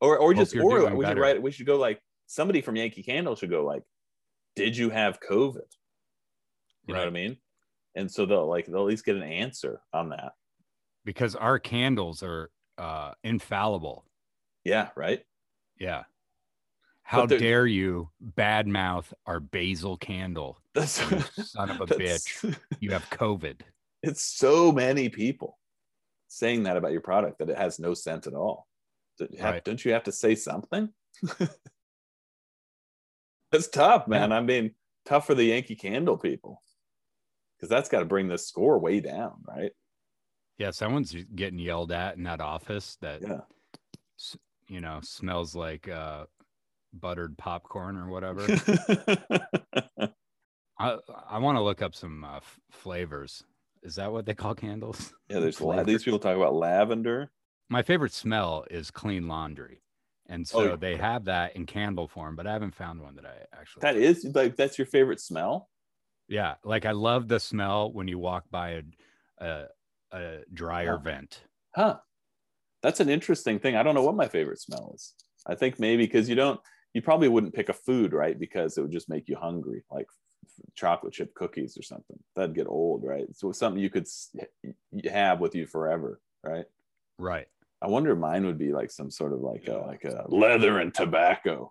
[0.00, 3.02] or or Hope just or we should write we should go like somebody from yankee
[3.02, 3.82] candle should go like
[4.54, 5.66] did you have covid
[6.86, 7.36] you know what i mean?
[7.94, 10.32] And so they'll like they'll at least get an answer on that.
[11.04, 14.04] Because our candles are uh infallible.
[14.64, 15.22] Yeah right?
[15.78, 16.04] Yeah.
[17.02, 22.56] How dare you badmouth our basil candle That's you son of a bitch.
[22.80, 23.60] You have covid.
[24.02, 25.58] It's so many people
[26.28, 28.66] saying that about your product that it has no scent at all.
[29.18, 30.90] Don't you have, don't you have to say something?
[33.52, 34.32] It's tough, man.
[34.32, 34.72] I mean,
[35.06, 36.62] tough for the Yankee Candle people
[37.56, 39.72] because that's got to bring the score way down, right?
[40.58, 43.40] yeah someone's getting yelled at in that office that Yeah.
[44.68, 46.24] you know smells like uh
[46.94, 48.40] buttered popcorn or whatever
[50.78, 50.96] i
[51.28, 53.44] i want to look up some uh, f- flavors
[53.82, 57.30] is that what they call candles yeah, there's la- these people talk about lavender.
[57.68, 59.82] my favorite smell is clean laundry
[60.28, 60.76] and so Oh, yeah.
[60.76, 63.96] they have that in candle form but i haven't found one that i actually That
[63.96, 65.68] is like that's your favorite smell.
[66.28, 68.82] Yeah like i love the smell when you walk by a
[69.40, 69.66] uh,
[70.12, 71.02] a, a dryer Huh.
[71.02, 71.42] vent
[71.76, 71.96] Huh.
[72.82, 73.76] That's an interesting thing.
[73.76, 75.14] I don't know what my favorite smell is.
[75.46, 76.58] I think maybe because you don't,
[76.94, 78.38] you probably wouldn't pick a food, right?
[78.38, 80.06] Because it would just make you hungry, like
[80.74, 82.18] chocolate chip cookies or something.
[82.34, 83.26] That'd get old, right?
[83.34, 84.06] So it's something you could
[85.10, 86.64] have with you forever, right?
[87.18, 87.46] right
[87.82, 90.94] I wonder mine would be like some sort of like a, like a leather and
[90.94, 91.70] tobacco.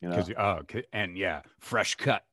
[0.00, 0.22] You know?
[0.38, 0.60] oh
[0.92, 2.24] and yeah fresh cut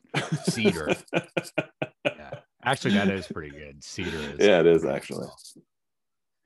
[0.43, 0.95] cedar
[2.05, 2.31] yeah
[2.63, 5.27] actually that is pretty good cedar is Yeah, it is actually.
[5.37, 5.63] smell.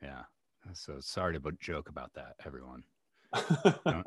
[0.01, 0.23] Yeah.
[0.73, 2.83] So sorry to joke about that, everyone.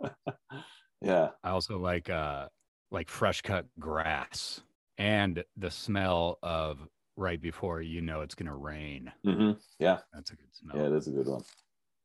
[1.01, 1.29] yeah.
[1.43, 2.49] I also like uh
[2.91, 4.61] like fresh cut grass
[4.99, 6.79] and the smell of
[7.17, 9.13] right before you know it's gonna rain.
[9.25, 9.99] hmm Yeah.
[10.13, 10.77] That's a good smell.
[10.77, 11.43] Yeah, it is a good one.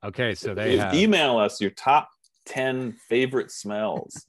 [0.04, 2.10] Okay, so they have email us your top
[2.46, 4.26] 10 favorite smells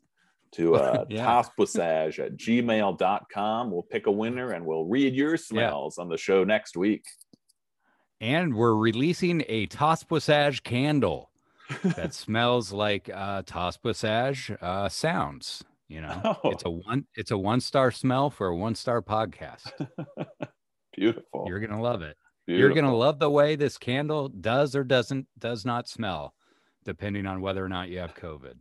[0.53, 1.25] to uh, Yeah.
[1.27, 3.71] tosspassage at gmail.com.
[3.71, 7.05] We'll pick a winner and we'll read your smells on the show next week.
[8.21, 11.31] and we're releasing a TOSPWSAJ candle
[11.85, 13.43] that smells like uh
[14.61, 15.65] uh sounds.
[15.89, 16.51] You know, Oh.
[16.51, 19.73] it's a one it's a one star smell for a one star podcast.
[20.95, 21.45] Beautiful.
[21.47, 22.17] You're gonna love it.
[22.47, 22.61] Beautiful.
[22.61, 26.35] You're gonna love the way this candle does or doesn't does not smell,
[26.85, 28.55] depending on whether or not you have COVID.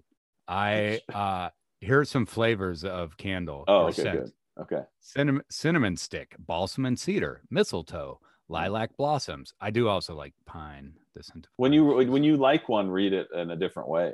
[0.48, 1.50] I uh
[1.80, 3.64] here's some flavors of candle.
[3.68, 4.20] Oh, okay, scent.
[4.20, 4.32] good.
[4.60, 4.82] Okay.
[5.00, 8.54] Cinnamon cinnamon stick, balsam and cedar, mistletoe, hmm.
[8.54, 9.54] lilac blossoms.
[9.62, 10.94] I do also like pine.
[11.16, 14.14] The scent When you when you like one, read it in a different way,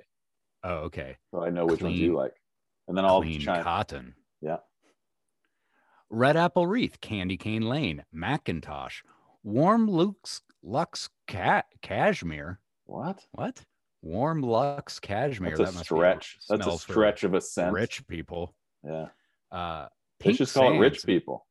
[0.63, 2.33] oh okay, so I know which ones you like,
[2.87, 3.63] and then I'll clean chime.
[3.63, 4.15] cotton.
[4.41, 4.57] Yeah.
[6.11, 9.01] Red apple wreath, candy cane lane, Macintosh,
[9.43, 12.59] warm Luke's Lux cat cashmere.
[12.85, 13.25] What?
[13.31, 13.65] What?
[14.05, 15.57] Warm Lux cashmere.
[15.57, 16.37] That's a that must stretch.
[16.49, 17.73] Be That's a stretch of a scent.
[17.73, 18.53] Rich people.
[18.83, 19.07] Yeah.
[19.51, 19.87] Uh,
[20.23, 21.45] Let's just call it rich people.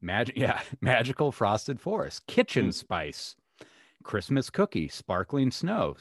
[0.00, 2.74] Magic, yeah, magical frosted forest, kitchen Mm.
[2.74, 3.36] spice,
[4.02, 5.94] Christmas cookie, sparkling snow,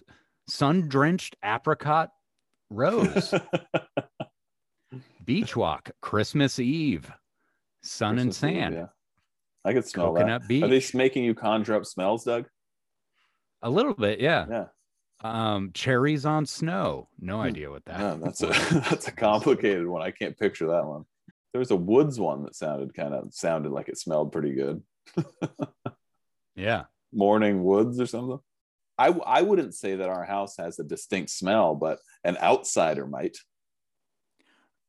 [0.48, 2.12] sun drenched apricot
[2.70, 3.34] rose,
[5.26, 7.12] beach walk, Christmas Eve,
[7.84, 8.86] sun and Christmas Eve, sand, Yeah.
[9.66, 10.48] I could smell coconut that.
[10.48, 10.64] beach.
[10.64, 12.48] Are they making you conjure up smells, Doug?
[13.62, 14.46] A little bit, yeah.
[14.50, 14.66] Yeah.
[15.22, 17.10] Um, cherries on snow.
[17.20, 17.42] No Hmm.
[17.44, 18.00] idea what that.
[18.00, 18.48] Yeah, that's a
[18.90, 20.02] that's a complicated one.
[20.02, 21.04] I can't picture that one.
[21.52, 24.82] There was a woods one that sounded kind of sounded like it smelled pretty good.
[26.56, 26.86] Yeah.
[27.14, 28.40] Morning woods or something.
[28.98, 33.38] I I wouldn't say that our house has a distinct smell, but an outsider might.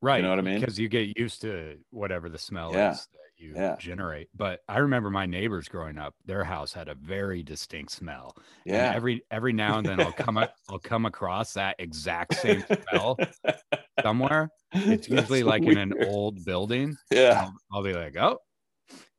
[0.02, 0.16] Right.
[0.16, 0.58] You know what I mean?
[0.58, 2.92] Because you get used to whatever the smell Yeah.
[2.92, 3.06] is
[3.40, 3.76] you Yeah.
[3.78, 4.28] generate.
[4.34, 8.36] But I remember my neighbors growing up, their house had a very distinct smell.
[8.66, 8.92] And Yeah.
[8.94, 13.16] every every now and then I'll come I'll come across that exact same smell
[14.02, 14.50] somewhere.
[14.72, 16.96] It's usually That's like in an old building.
[17.10, 17.42] Yeah.
[17.46, 18.38] I'll, I'll be like, oh,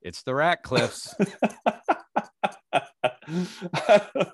[0.02, 1.14] it's the Ratcliffs.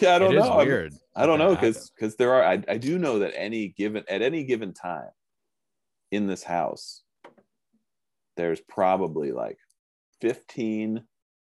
[0.00, 0.52] yeah, I don't it is know.
[0.52, 0.92] I'm- weird.
[1.16, 4.20] I don't know because because there are I, I do know that any given at
[4.22, 5.10] any given time
[6.10, 7.02] in this house
[8.36, 9.58] there's probably like
[10.20, 11.04] 15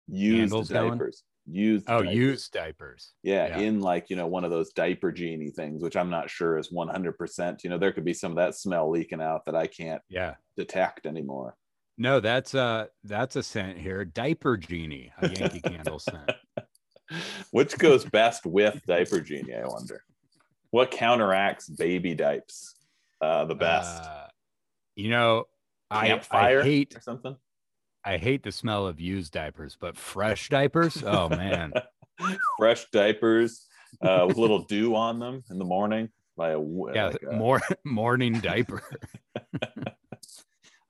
[0.07, 0.91] used Candles going?
[0.91, 2.15] diapers used Oh, diapers.
[2.15, 3.13] used diapers.
[3.23, 3.59] yeah, yeah.
[3.59, 6.71] in like you know one of those diaper genie things which i'm not sure is
[6.73, 10.01] 100% you know there could be some of that smell leaking out that i can't
[10.09, 10.35] Yeah.
[10.57, 11.55] detect anymore
[11.97, 14.05] No, that's uh that's a scent here.
[14.05, 16.31] Diaper genie, a Yankee candle scent.
[17.51, 20.03] which goes best with diaper genie i wonder
[20.71, 22.75] what counteracts baby diapers
[23.21, 24.27] uh the best Uh,
[24.95, 25.45] you know,
[25.89, 27.35] I, I hate or something
[28.03, 31.73] I hate the smell of used diapers, but fresh diapers, oh man.
[32.57, 33.65] fresh diapers
[34.01, 36.59] uh, with a little dew on them in the morning by a
[36.93, 38.81] Yeah, like a- more morning diaper.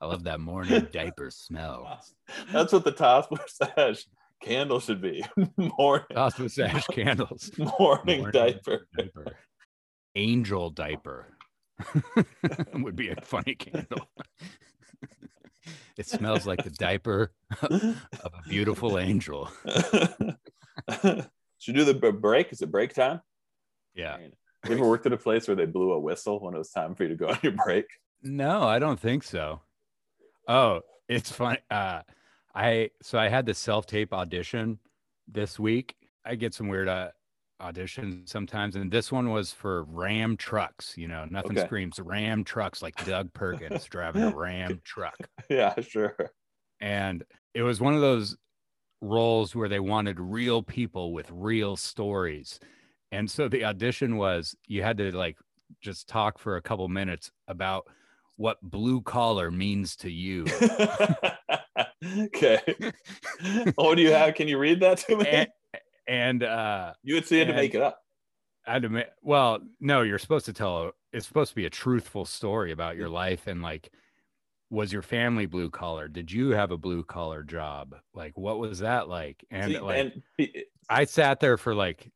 [0.00, 2.00] I love that morning diaper smell.
[2.52, 4.06] that's what the toss sash
[4.40, 5.24] candle should be
[5.56, 7.50] morning Toss sash candles.
[7.58, 9.36] morning, Morning diaper diaper.
[10.14, 11.26] Angel diaper
[12.74, 14.08] would be a funny candle.
[15.96, 17.32] It smells like the diaper
[17.62, 17.72] of
[18.24, 19.50] a beautiful angel.
[21.58, 23.20] should do the break is it break time
[23.94, 24.16] Yeah.
[24.18, 24.30] you
[24.74, 27.02] ever worked at a place where they blew a whistle when it was time for
[27.02, 27.86] you to go on your break
[28.22, 29.60] No, I don't think so.
[30.46, 31.58] Oh, it's fun.
[31.70, 32.02] Uh,
[32.54, 34.78] I so I had the self tape audition
[35.26, 35.94] this week.
[36.24, 37.10] I get some weird uh,
[37.60, 40.96] auditions sometimes, and this one was for Ram trucks.
[40.96, 41.58] You know, nothing Okay.
[41.58, 45.28] screams Ram trucks like Doug Perkins driving a Ram truck.
[45.48, 46.16] yeah sure
[46.80, 48.36] And it was one of those
[49.02, 52.60] roles where they wanted real people with real stories.
[53.12, 55.38] And so the audition was you had to like
[55.80, 57.86] just talk for a couple minutes about
[58.36, 60.58] what blue collar means to you.
[62.24, 62.94] okay what
[63.78, 65.48] oh, do you have can you read that to me and,
[66.08, 68.00] and uh you would see had to make it up
[68.68, 71.70] I had to ma- well, no, you're supposed to tell it's supposed to be a
[71.70, 73.90] truthful story about your life and like
[74.70, 76.08] was your family blue collar?
[76.08, 77.94] Did you have a blue collar job?
[78.12, 79.42] Like what was that like?
[79.50, 80.52] And See, like and
[80.90, 82.10] I sat there for like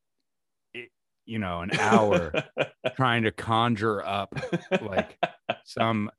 [1.24, 2.32] you know, an hour
[2.96, 4.34] trying to conjure up
[4.82, 5.18] like
[5.64, 6.10] some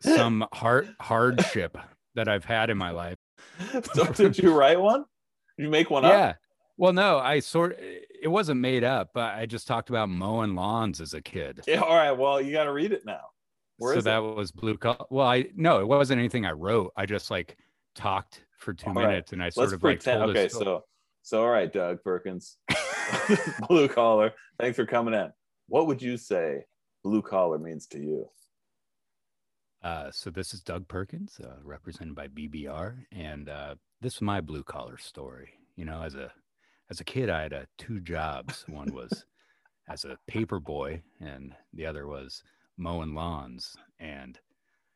[0.00, 1.76] some hard hardship
[2.14, 3.18] that I've had in my life.
[3.92, 5.04] so did you write one?
[5.58, 6.12] You make one up?
[6.82, 11.00] Well, no, I sort it wasn't made up, but I just talked about mowing lawns
[11.00, 11.60] as a kid.
[11.68, 12.10] Yeah, all right.
[12.10, 13.20] Well, you got to read it now.
[13.78, 14.34] Where so that it?
[14.34, 15.06] was blue collar.
[15.08, 16.92] Well, I no, it wasn't anything I wrote.
[16.96, 17.56] I just like
[17.94, 19.06] talked for two All right.
[19.06, 20.18] minutes and I sort Let's of like pretend.
[20.22, 20.82] told a okay, so
[21.22, 22.56] so all right, Doug Perkins,
[23.68, 24.32] blue collar.
[24.58, 25.30] Thanks for coming in.
[25.68, 26.64] What would you say
[27.04, 28.28] blue collar means to you?
[29.84, 34.40] Uh, so this is Doug Perkins, uh, represented by BBR, and uh, this is my
[34.40, 35.50] blue collar story.
[35.76, 36.32] You know, as a
[36.92, 38.66] as a kid, I had uh, two jobs.
[38.68, 39.24] One was
[39.88, 42.42] as a paper boy, and the other was
[42.76, 43.74] mowing lawns.
[43.98, 44.38] And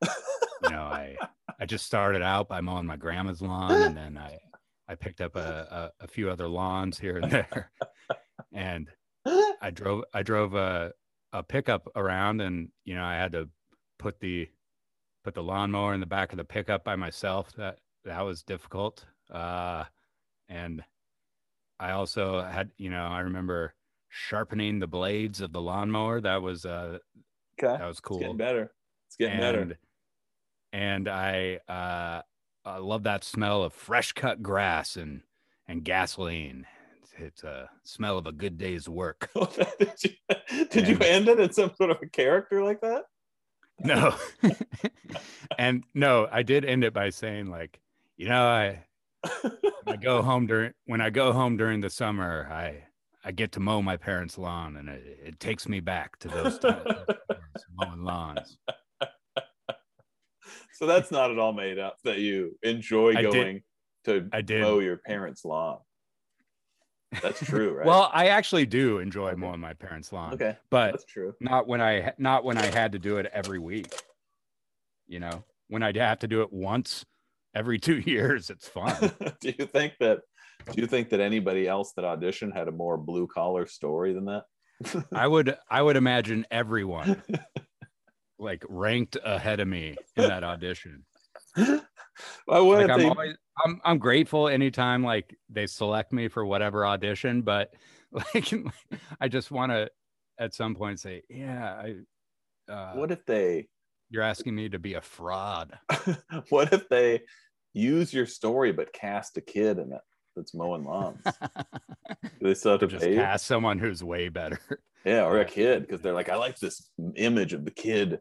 [0.05, 1.17] you know, I
[1.59, 4.37] I just started out by mowing my grandma's lawn, and then I
[4.87, 7.73] I picked up a a, a few other lawns here and there,
[8.53, 8.91] and
[9.63, 10.93] I drove I drove a
[11.33, 13.49] a pickup around, and you know, I had to
[13.99, 14.51] put the
[15.25, 17.55] put the lawnmower in the back of the pickup by myself.
[17.57, 19.07] That that was difficult.
[19.33, 19.85] Uh,
[20.51, 20.85] and
[21.79, 23.75] I also had, you know, I remember
[24.09, 26.21] sharpening the blades of the lawnmower.
[26.21, 26.99] That was uh,
[27.59, 28.19] Okay, that was it's cool.
[28.19, 28.73] getting better.
[29.09, 29.61] It's getting better.
[29.61, 29.77] and
[30.73, 32.23] and I uh,
[32.65, 35.23] I love that smell of fresh cut grass and
[35.67, 36.67] and gasoline.
[37.01, 39.31] It's, it's a smell of a good day's work.
[39.79, 40.11] did you,
[40.71, 43.05] did you end it in some sort of a character like that?
[43.79, 44.15] No.
[45.59, 47.81] and no, I did end it by saying like,
[48.17, 48.85] you know, I
[49.87, 52.85] I go home during when I go home during the summer, I
[53.25, 56.59] I get to mow my parents' lawn, and it, it takes me back to those
[56.59, 56.85] times
[57.75, 58.59] mowing lawns.
[60.73, 61.97] so that's not at all made up.
[62.05, 63.63] That you enjoy I did- going
[64.05, 64.63] to I did.
[64.63, 65.79] mow your parents' lawn.
[67.23, 67.87] That's true, right?
[67.87, 69.41] Well, I actually do enjoy Okay.
[69.41, 71.35] mowing my parents' lawn, okay, but that's true.
[71.41, 73.93] not when I not when I had to do it every week.
[75.09, 77.05] You know, when I'd have to do it once
[77.57, 78.95] every two years, it's fun.
[79.41, 80.21] do you think that?
[80.73, 84.27] Do you think that anybody else that auditioned had a more blue collar story than
[84.27, 84.45] that?
[85.13, 87.23] I would I would imagine everyone
[88.39, 91.05] like ranked ahead of me in that audition.
[91.55, 93.09] Why wouldn't Like I'm they?
[93.09, 97.73] always I'm I'm grateful anytime like they select me for whatever audition, but
[98.11, 98.53] like
[99.21, 99.91] I just want to
[100.39, 101.93] at some point say, yeah,
[102.69, 103.69] I uh, what if they?
[104.11, 105.79] you're asking me to be a fraud.
[106.51, 107.23] what if they
[107.77, 110.01] use your story but cast a kid in it
[110.35, 111.23] that's mowing lawns?
[112.41, 114.59] They still have to just pay cast someone who's way better.
[115.05, 118.19] Yeah, or a kid because they're like, I like this image of the kid,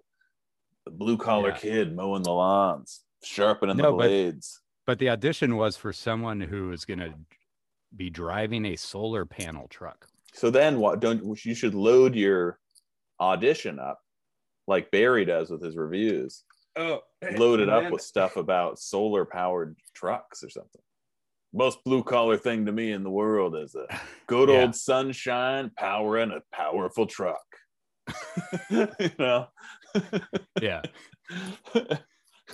[0.86, 1.58] the blue collar Yeah.
[1.58, 4.62] kid mowing the lawns, sharpening the No, but- blades.
[4.86, 7.15] But the audition was for someone who is going to
[7.96, 10.08] be driving a solar panel truck.
[10.34, 11.00] So then, what?
[11.00, 12.60] Don't you should load your
[13.20, 14.00] audition up
[14.68, 16.44] like Barry does with his reviews.
[16.76, 17.02] Oh,
[17.38, 20.82] Load it up with stuff about solar powered trucks or something.
[21.54, 23.88] Most blue collar thing to me in the world is a
[24.28, 24.62] good Yeah.
[24.62, 27.40] old sunshine powering a powerful truck.
[28.70, 29.48] you know.
[30.62, 30.82] yeah.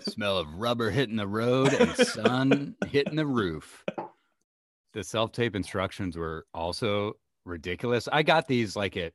[0.01, 3.83] smell of rubber hitting the road and sun hitting the roof.
[4.93, 7.13] The self tape instructions were also
[7.45, 8.07] ridiculous.
[8.11, 9.13] I got these like at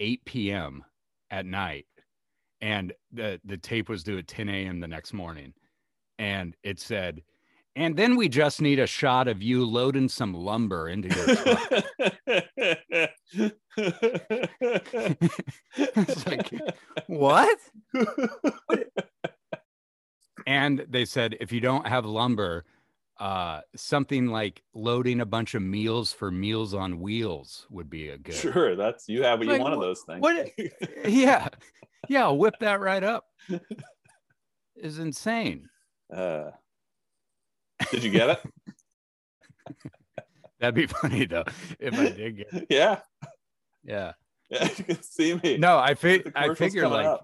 [0.00, 0.84] 8 p.m.
[1.30, 1.86] at night,
[2.60, 4.80] and the, the tape was due at 10 a.m.
[4.80, 5.52] the next morning.
[6.18, 7.22] And it said,
[7.76, 11.84] and then we just need a shot of you loading some lumber into your truck.
[15.76, 16.50] It's like,
[17.06, 17.58] what?
[20.46, 22.64] and they said if you don't have lumber
[23.20, 28.18] uh something like loading a bunch of meals for meals on wheels would be a
[28.18, 30.20] good Sure, that's you have you Like, one of those things.
[30.20, 30.48] what-
[31.08, 31.48] yeah
[32.08, 33.26] yeah I'll whip that right up
[34.76, 35.68] is insane
[36.12, 36.50] Uh,
[37.90, 38.40] did you get it?
[40.60, 41.44] that'd be funny though
[41.78, 43.00] if i did get yeah,
[43.84, 44.12] yeah
[44.50, 44.68] yeah.
[44.78, 45.56] You can see me.
[45.58, 47.20] no i fig- i figure like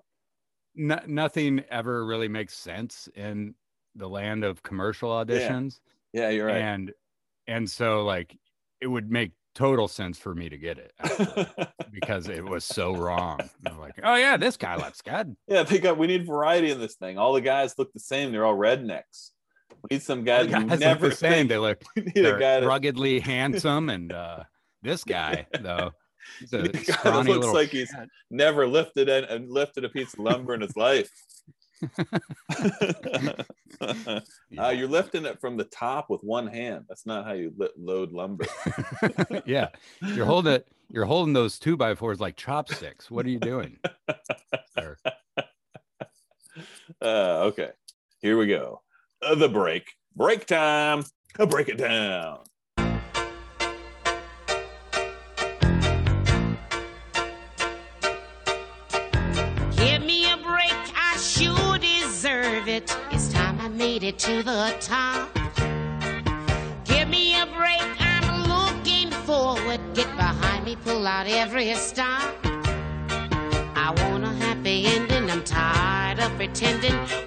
[0.75, 3.55] no- nothing ever really makes sense in
[3.97, 5.81] the land of commercial auditions
[6.13, 6.57] Yeah, you're right.
[6.61, 6.93] and
[7.47, 8.37] and so like
[8.81, 11.47] it would make total sense for me to get it actually,
[11.93, 15.79] because it was so wrong I'm like oh yeah this guy looks good yeah, they
[15.79, 15.99] got.
[15.99, 17.19] We need variety in this thing.
[17.19, 18.33] All the guys look the same.
[18.33, 19.31] They're all rednecks.
[19.71, 22.65] We need some guys, guys look never the same they look We need a guy
[22.65, 24.45] ruggedly handsome and uh
[24.83, 25.93] this guy though
[26.41, 27.95] he's a looks like he's-
[28.31, 31.11] never lifted and lifted a piece of lumber in his life.
[34.57, 36.85] Uh, you're lifting it from the top with one hand.
[36.89, 38.45] That's not how you li- load lumber.
[39.47, 39.69] yeah
[40.15, 43.79] you're holding it you're holding those two by fours like chopsticks what are you doing?
[47.03, 47.71] Uh, okay,
[48.21, 48.81] here we go.
[49.21, 49.91] Uh, the break.
[50.15, 51.05] Break time.
[51.49, 52.45] Break it down.
[63.95, 65.33] Made it to the top.
[66.85, 69.79] Give me a break, I'm looking forward.
[69.95, 72.35] Get behind me, pull out every stop.
[73.77, 77.24] I want a happy ending, I'm tired of pretending.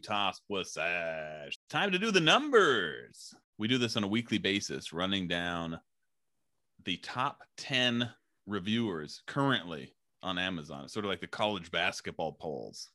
[0.00, 1.58] Back to Toss Passage.
[1.68, 3.34] Time to do the numbers.
[3.58, 5.80] We do this on a weekly basis, running down
[6.84, 8.10] the top 10
[8.46, 10.84] reviewers currently on Amazon.
[10.84, 12.90] It's sort of like the college basketball polls.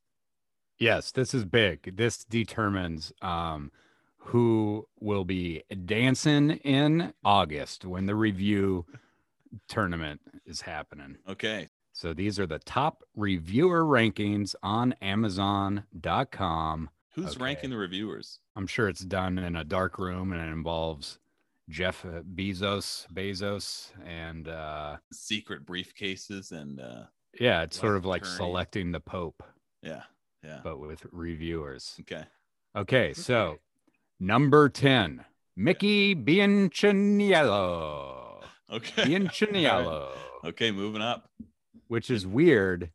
[0.80, 1.96] Yes, this is big.
[1.96, 3.72] This determines um,
[4.18, 8.86] who will be dancing in August when the review
[9.68, 11.18] tournament is happening.
[11.30, 11.70] Okay.
[11.94, 16.90] So these are the top reviewer rankings on Amazon.com.
[17.16, 17.44] Who's Okay.
[17.44, 18.40] ranking the reviewers?
[18.56, 21.20] I'm sure it's done in a dark room and it involves
[21.70, 27.04] Jeff uh, Bezos, Bezos, and uh, Secret briefcases and uh
[27.40, 28.38] yeah, it's sort Like of like attorney.
[28.38, 29.44] selecting the Pope,
[29.82, 30.04] yeah.
[30.44, 30.60] Yeah.
[30.64, 31.96] but with reviewers.
[32.02, 32.24] Okay.
[32.76, 33.58] Okay, so
[34.20, 38.44] number 10, Mickey Bianchiniello.
[38.72, 39.04] Okay.
[39.04, 40.10] Bianchiniello,
[40.46, 41.30] Okay, moving up.
[41.88, 42.90] which is weird.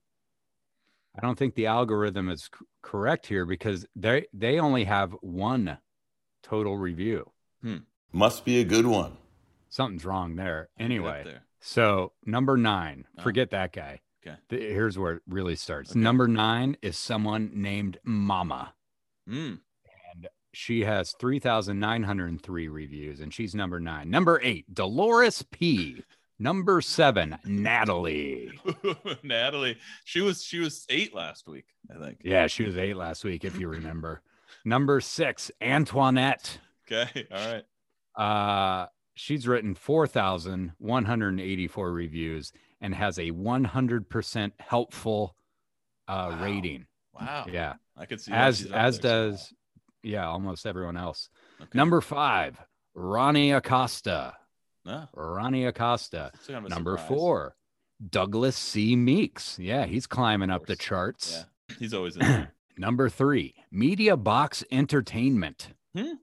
[1.16, 5.78] I don't think the algorithm is c- correct here because they they only have one
[6.42, 7.30] total review.
[8.12, 9.16] Must be a good one.
[9.68, 10.68] Something's wrong there.
[10.78, 11.44] Anyway, there.
[11.60, 13.22] so number 9, Oh.
[13.22, 14.00] forget that guy.
[14.26, 14.36] Okay.
[14.48, 15.90] Th- Here's where it really starts.
[15.92, 16.00] Okay.
[16.00, 18.74] Number 9 is someone named Mama.
[19.28, 19.60] Mm.
[20.52, 24.10] She has 3,903 reviews and she's number nine.
[24.10, 26.02] Number eight, Dolores P.
[26.40, 28.50] Number seven, Natalie.
[29.22, 32.22] Natalie, she was she was eight last week, I think.
[32.24, 34.22] Yeah, she was eight last week, if you remember.
[34.64, 36.58] Number six, Antoinette.
[36.90, 37.64] Okay, all right.
[38.16, 45.36] Uh, she's written 4,184 reviews and has a 100% helpful
[46.08, 46.42] uh, Wow.
[46.44, 46.86] rating.
[47.14, 47.46] Wow.
[47.52, 49.52] Yeah, I could see as as does
[50.02, 51.28] yeah almost everyone else.
[51.60, 51.70] Okay.
[51.74, 52.58] Number five,
[52.94, 54.34] Ronnie Acosta.
[55.14, 56.32] Ronnie Acosta.
[56.46, 57.08] kind of Number surprise.
[57.08, 57.56] four,
[58.08, 58.96] Douglas C.
[58.96, 59.58] Meeks.
[59.58, 61.44] Yeah, he's climbing up the charts.
[61.68, 62.52] Yeah, he's always in there.
[62.78, 65.68] Number three, Media Box Entertainment.
[65.94, 66.14] Hmm.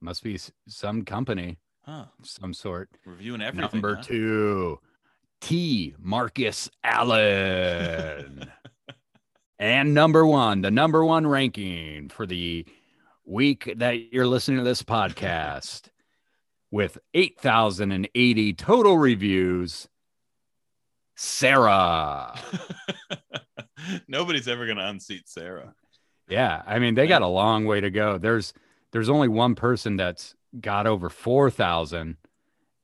[0.00, 2.06] Must be some company, Huh.
[2.22, 2.88] some sort.
[3.04, 3.70] Reviewing everything.
[3.72, 4.02] Number huh?
[4.02, 4.78] two,
[5.40, 5.94] T.
[5.98, 8.50] Marcus Allen.
[9.58, 12.64] and number one, the number one ranking for the
[13.24, 15.88] week that you're listening to this podcast
[16.76, 19.88] with 8,080 total reviews,
[21.14, 22.38] Sarah.
[24.08, 25.74] Nobody's ever gonna unseat Sarah.
[26.28, 28.18] Yeah, I mean they got a long way to go.
[28.18, 28.52] There's
[28.92, 32.18] there's only one person that's got over 4,000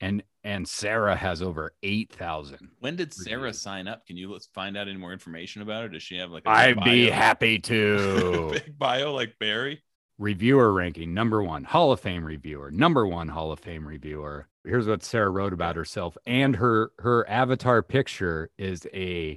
[0.00, 2.70] and and Sarah has over 8,000.
[2.80, 3.60] When did Sarah Reviews.
[3.60, 4.06] sign up?
[4.06, 5.88] Can you let's find out any more information about her?
[5.90, 8.50] Does she have like I'd be happy to.
[8.52, 9.82] big bio like Barry?
[10.22, 14.86] Reviewer ranking number one hall of fame reviewer number one hall of fame reviewer here's
[14.86, 19.36] what sarah wrote about herself and her her avatar picture is a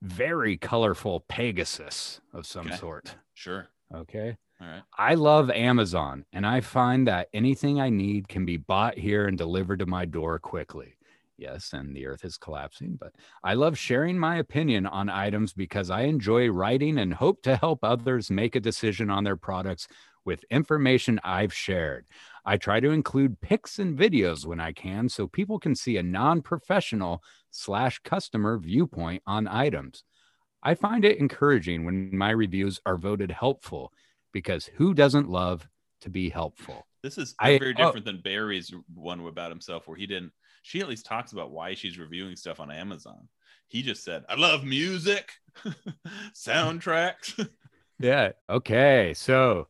[0.00, 2.76] very colorful pegasus of some Okay.
[2.76, 3.68] sort Sure.
[3.94, 4.82] okay All right.
[4.96, 9.36] i love amazon and i find that anything i need can be bought here and
[9.36, 10.94] delivered to my door quickly
[11.36, 13.12] yes and the earth is collapsing but
[13.44, 17.80] i love sharing my opinion on items because i enjoy writing and hope to help
[17.82, 19.88] others make a decision on their products
[20.24, 22.06] with information I've shared.
[22.44, 26.02] I try to include pics and videos when I can so people can see a
[26.02, 30.04] non professional slash customer viewpoint on items.
[30.62, 33.92] I find it encouraging when my reviews are voted helpful
[34.32, 35.68] because who doesn't love
[36.02, 36.86] to be helpful?
[37.02, 37.84] This is I- very oh.
[37.86, 40.32] different than Barry's one about himself, where he didn't.
[40.62, 43.28] She at least talks about why she's reviewing stuff on Amazon.
[43.66, 45.32] He just said, "I love music,
[46.34, 47.48] soundtracks."
[47.98, 48.32] Yeah.
[48.50, 49.14] Okay.
[49.14, 49.68] So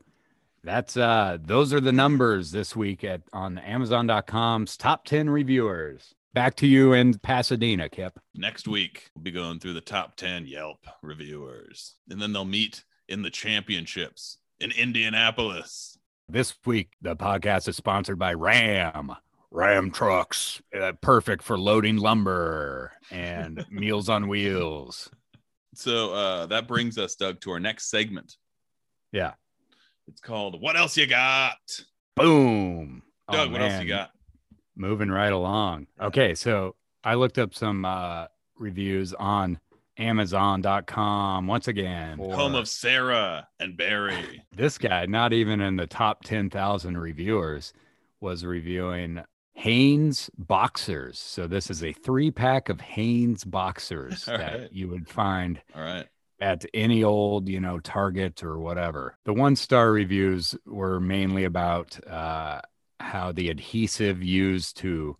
[0.64, 6.14] that's uh those are the numbers this week at on Amazon.com's top 10 reviewers.
[6.34, 8.18] Back to you in Pasadena, Kip.
[8.34, 12.84] Next week, we'll be going through the top 10 Yelp reviewers, and then they'll meet
[13.06, 15.98] in the championships in Indianapolis.
[16.30, 19.14] This week, the podcast is sponsored by Ram.
[19.50, 25.10] Ram trucks, uh, perfect for loading lumber and Meals on Wheels.
[25.74, 28.36] So uh, that brings us, Doug, to our next segment.
[29.12, 29.32] Yeah.
[30.08, 31.56] It's called "What Else You Got."
[32.16, 33.02] Boom.
[33.28, 34.10] Oh, Doug, what else you got?
[34.76, 35.86] Moving right along.
[36.00, 36.74] Okay, so
[37.04, 38.26] I looked up some uh,
[38.56, 39.58] reviews on
[39.98, 42.18] Amazon.com once again.
[42.18, 44.42] Home of Sarah and Barry.
[44.54, 47.72] this guy, not even in the top 10,000 reviewers,
[48.20, 49.22] was reviewing
[49.54, 51.18] Hanes boxers.
[51.18, 54.72] So this is a three pack of Hanes boxers All that right.
[54.72, 56.06] you would find All right.
[56.42, 59.16] At any old, you know, Target or whatever.
[59.24, 62.60] The one star reviews were mainly about uh,
[62.98, 65.16] how the adhesive used to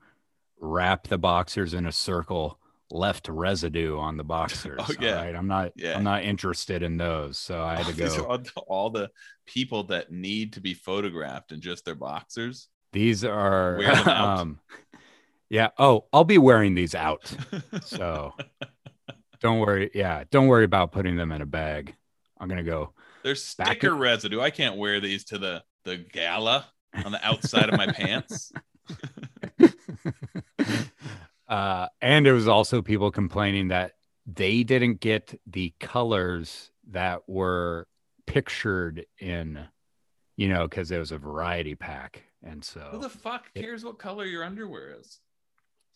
[0.59, 2.59] wrap the boxers in a circle
[2.91, 4.81] left residue on the boxers.
[4.83, 5.23] Oh, yeah.
[5.23, 5.37] right?
[5.37, 5.97] I'm not Yeah.
[5.97, 7.39] I'm not interested in those.
[7.39, 8.27] So I had to These are go.
[8.57, 9.09] all, all the
[9.47, 12.69] people that need to be photographed in just their boxers.
[12.93, 14.39] These are Wear them out.
[14.41, 14.61] um
[15.49, 15.69] yeah.
[15.79, 17.31] Oh, I'll be wearing these out.
[17.85, 18.33] So
[19.43, 19.91] don't worry.
[19.95, 21.95] Yeah, don't worry about putting them in a bag.
[22.39, 24.41] I'm gonna go There's sticker residue.
[24.41, 26.67] I can't wear these to the the gala
[27.05, 28.53] on the outside of my pants.
[31.49, 33.93] uh, and it was also people complaining that
[34.27, 37.87] they didn't get the colors that were
[38.27, 39.59] pictured in,
[40.37, 42.23] you know, because it was a variety pack.
[42.45, 45.21] And so, Who the fuck it- cares what color your underwear is?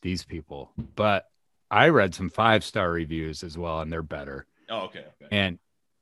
[0.03, 1.27] these people, but
[1.71, 4.47] I read some five star reviews as well, and they're better.
[4.69, 5.29] Oh, okay, okay.
[5.31, 5.59] And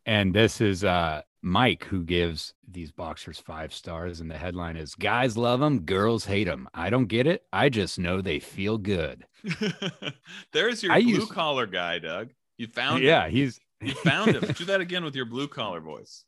[0.06, 4.94] and this is uh Mike who gives these boxers five stars, and the headline is
[4.94, 7.44] "Guys love them, girls hate them." I don't get it.
[7.52, 9.24] I just know they feel good.
[10.52, 12.30] There's your I blue used- collar guy, Doug.
[12.56, 13.32] You found yeah, him.
[13.32, 14.44] he's You found him.
[14.56, 16.24] Do that again with your blue collar voice.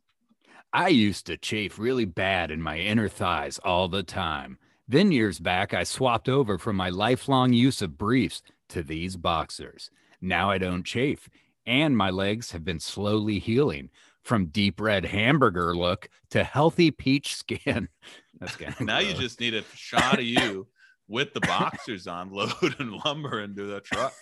[0.72, 4.58] I used to chafe really bad in my inner thighs all the time.
[4.88, 9.90] Then years back, I swapped over from my lifelong use of briefs to these boxers.
[10.20, 11.28] Now I don't chafe,
[11.66, 13.90] and my legs have been slowly healing
[14.22, 17.88] from deep red hamburger look to healthy peach skin.
[18.40, 20.66] That's kind Now you just need a shot of you
[21.08, 24.12] with the boxers on, load and lumber into the truck,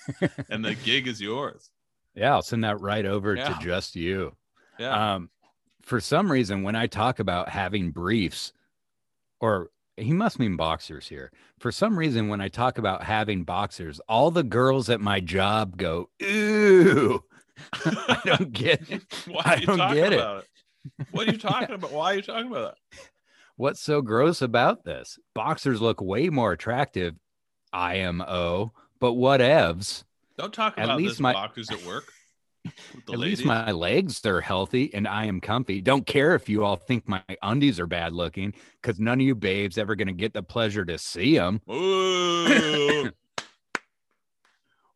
[0.50, 1.70] and the gig is yours.
[2.14, 3.48] yeah, I'll send that right over Yeah.
[3.48, 4.36] to just you.
[4.78, 5.14] Yeah.
[5.14, 5.30] Um,
[5.82, 8.52] for some reason, when I talk about having briefs,
[9.40, 11.30] or he must mean boxers here.
[11.58, 15.76] For some reason, when I talk about having boxers, all the girls at my job
[15.76, 17.22] go, "Ooh."
[17.72, 19.02] I don't get it.
[19.28, 20.18] Why I are you don't talking get it.
[20.18, 20.44] about
[20.98, 21.06] it?
[21.12, 21.92] What are you talking about?
[21.92, 22.98] Why are you talking about that?
[23.56, 25.18] What's so gross about this?
[25.34, 27.14] Boxers look way more attractive,
[27.72, 30.02] IMO, but whatevs.
[30.36, 32.04] Don't talk At about least this my- boxers at work.
[32.66, 35.80] At least my legs are healthy and I am comfy.
[35.80, 39.34] Don't care if you all think my undies are bad looking, because none of you
[39.34, 41.60] babes ever gonna get the pleasure to see them.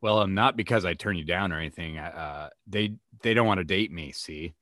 [0.00, 1.98] Well, not because I turn you down or anything.
[1.98, 4.12] Uh, they they don't want to date me.
[4.12, 4.54] See.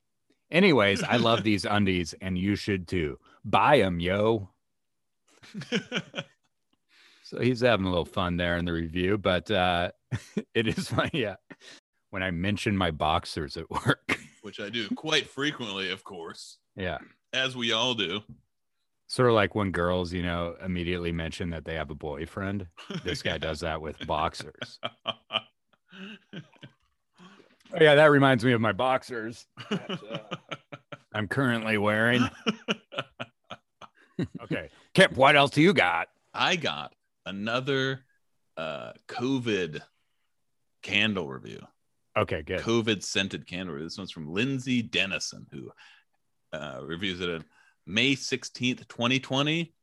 [0.51, 3.19] Anyways, I love these undies, and you should too.
[3.45, 4.49] Buy them, yo.
[7.27, 9.91] So he's having a little fun there in the review, but uh,
[10.55, 11.11] it is funny.
[11.13, 11.35] Yeah,
[12.11, 14.19] when I mention my boxers at work.
[14.43, 16.99] Which I do quite frequently, of course, yeah,
[17.33, 18.23] as we all do.
[19.09, 22.67] sort of like when girls, you know, immediately mention that they have a boyfriend.
[23.05, 24.79] This guy does that with boxers.
[27.73, 29.47] Oh yeah, that reminds me of my boxers.
[29.71, 30.19] that, uh,
[31.13, 32.23] I'm currently wearing.
[34.43, 36.09] Okay, Kip, what else do you got?
[36.33, 36.95] I got
[37.27, 38.05] another
[38.57, 39.81] uh, COVID
[40.83, 41.61] candle review.
[42.17, 42.61] Okay, good.
[42.61, 43.79] COVID scented candle.
[43.79, 45.71] This one's from Lindsay Dennison, who
[46.53, 47.45] uh, reviews it on
[47.87, 49.75] May 16th, 2020,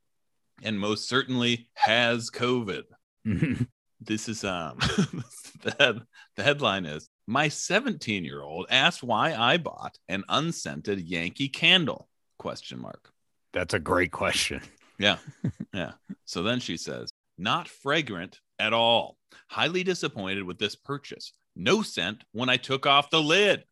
[0.63, 2.83] and most certainly has COVID.
[4.05, 4.77] This is um
[5.61, 6.05] the,
[6.35, 12.09] the headline is my 17 year old asked why I bought an unscented Yankee candle
[12.37, 13.11] question mark.
[13.53, 14.61] That's a great question.
[14.97, 15.17] Yeah.
[15.73, 15.93] Yeah.
[16.25, 17.09] So then she says,
[17.39, 19.17] not fragrant at all.
[19.47, 21.33] Highly disappointed with this purchase.
[21.55, 23.63] No scent when I took off the lid.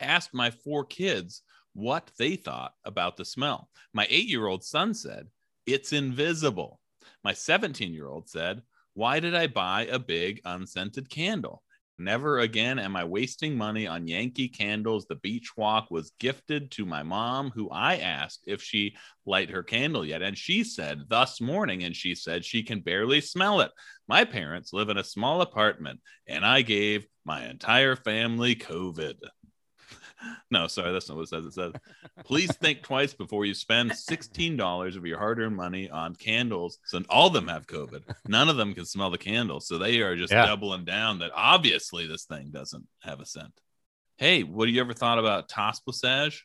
[0.00, 1.42] Asked my four kids
[1.72, 3.70] what they thought about the smell.
[3.92, 5.28] My eight year old son said,
[5.66, 6.80] it's invisible.
[7.24, 8.62] My 17 year old said,
[8.94, 11.62] why did I buy a big unscented candle?
[11.98, 15.06] Never again am I wasting money on Yankee candles.
[15.06, 19.62] The beach walk was gifted to my mom, who I asked if she light her
[19.62, 20.20] candle yet.
[20.20, 23.70] And she said, thus morning, and she said she can barely smell it.
[24.08, 29.14] My parents live in a small apartment, and I gave my entire family COVID.
[30.50, 31.44] no, sorry, that's not what it says.
[31.44, 31.72] It says,
[32.24, 36.78] please think twice before you spend $16 of your hard earned money on candles.
[36.84, 38.02] So all of them have COVID.
[38.28, 39.66] None of them can smell the candles.
[39.68, 40.46] So they are just Yeah.
[40.46, 43.60] doubling down that obviously this thing doesn't have a scent.
[44.16, 46.40] Hey, what have you ever thought about TOSPWSAJ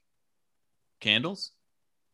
[0.99, 1.51] candles?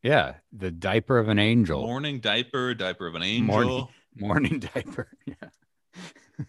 [0.03, 1.81] Yeah, the diaper of an angel.
[1.81, 3.45] Morning diaper, diaper of an angel.
[3.45, 3.87] Morning.
[4.15, 5.09] Morning diaper.
[5.25, 6.45] Yeah.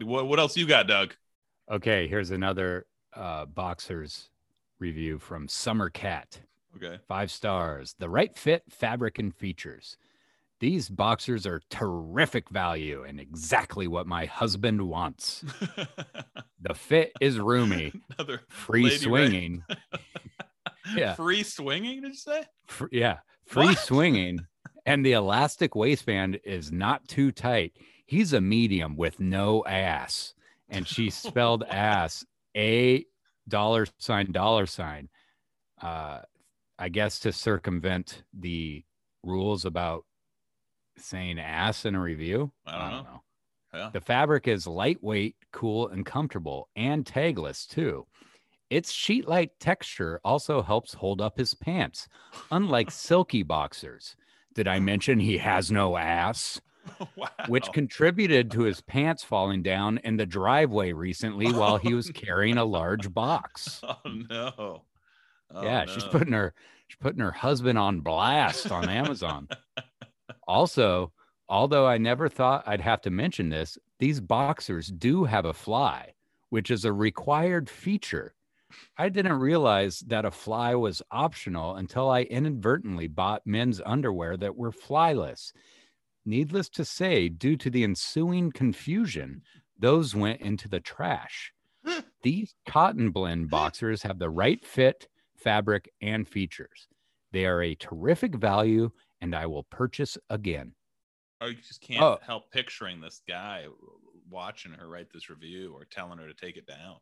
[0.00, 1.14] What, what else you got, Doug?
[1.70, 4.28] Okay, here's another uh, boxers
[4.82, 6.40] review from Summer Cat.
[6.76, 6.98] Okay.
[7.06, 7.94] Five stars.
[8.00, 9.96] The right fit, fabric, and features.
[10.58, 15.44] These boxers are terrific value and exactly what my husband wants.
[16.64, 19.64] The fit is roomy, Another free swinging.
[20.96, 21.14] Yeah.
[21.14, 22.44] Free swinging, did you say?
[22.92, 23.78] Yeah, free What?
[23.78, 24.46] swinging,
[24.86, 27.72] and the elastic waistband is not too tight.
[28.06, 30.34] He's a medium with no ass,
[30.68, 32.24] and she spelled ass
[32.56, 33.04] a
[33.48, 35.08] dollar sign dollar sign.
[35.80, 36.20] Uh,
[36.78, 38.84] I guess to circumvent the
[39.22, 40.04] rules about
[40.96, 42.52] saying ass in a review.
[42.66, 43.22] I don't know.
[43.74, 43.90] Yeah.
[43.92, 48.06] The fabric is lightweight, cool, and comfortable, and tagless too.
[48.68, 52.08] Its sheet like texture also helps hold up his pants,
[52.50, 54.16] unlike silky boxers.
[54.54, 56.60] Did I mention he has no ass?
[57.16, 57.28] wow.
[57.48, 62.58] Which contributed to his pants falling down in the driveway recently while he was carrying
[62.58, 63.80] a large box.
[64.04, 64.82] Oh no.
[65.54, 66.54] Oh, yeah, she's putting her
[66.88, 69.48] she's putting her husband on blast on Amazon.
[70.48, 71.12] also,
[71.48, 76.14] although I never thought I'd have to mention this, these boxers do have a fly,
[76.50, 78.34] which is a required feature.
[78.96, 84.56] I didn't realize that a fly was optional until I inadvertently bought men's underwear that
[84.56, 85.52] were flyless.
[86.24, 89.42] Needless to say, due to the ensuing confusion,
[89.78, 91.52] those went into the trash.
[92.22, 96.86] These cotton blend boxers have the right fit, fabric, and features.
[97.32, 100.74] They are a terrific value, and I will purchase again.
[101.40, 102.18] Or you just can't Oh.
[102.24, 103.66] help picturing this guy
[104.30, 106.98] watching her write this review or telling her to take it down.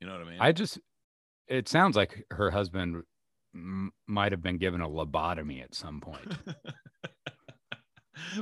[0.00, 0.40] You know what I mean?
[0.40, 0.80] I just,
[1.46, 3.04] it sounds like her husband
[3.54, 6.36] m- might have been given a lobotomy at some point.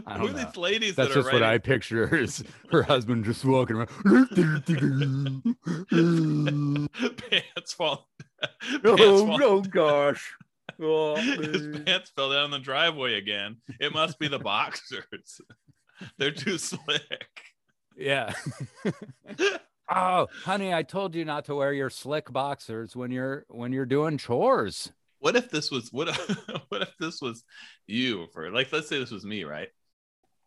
[0.07, 0.45] I Who don't are know.
[0.45, 3.77] these ladies That's that are just what I picture her is her husband just walking
[3.77, 3.89] around.
[7.31, 8.09] pants fall.
[8.41, 10.35] pants oh, fall- oh gosh.
[10.83, 13.57] Oh, His pants fell down the driveway again.
[13.81, 15.43] It must be the boxers.
[16.17, 17.29] They're too slick.
[17.99, 18.33] Yeah.
[19.95, 23.85] oh, honey, I told you not to wear your slick boxers when you're when you're
[23.85, 24.91] doing chores.
[25.21, 26.09] What if this was what?
[26.71, 27.45] What if this was
[27.87, 28.73] you for like?
[28.73, 29.69] Let's say this was me, right?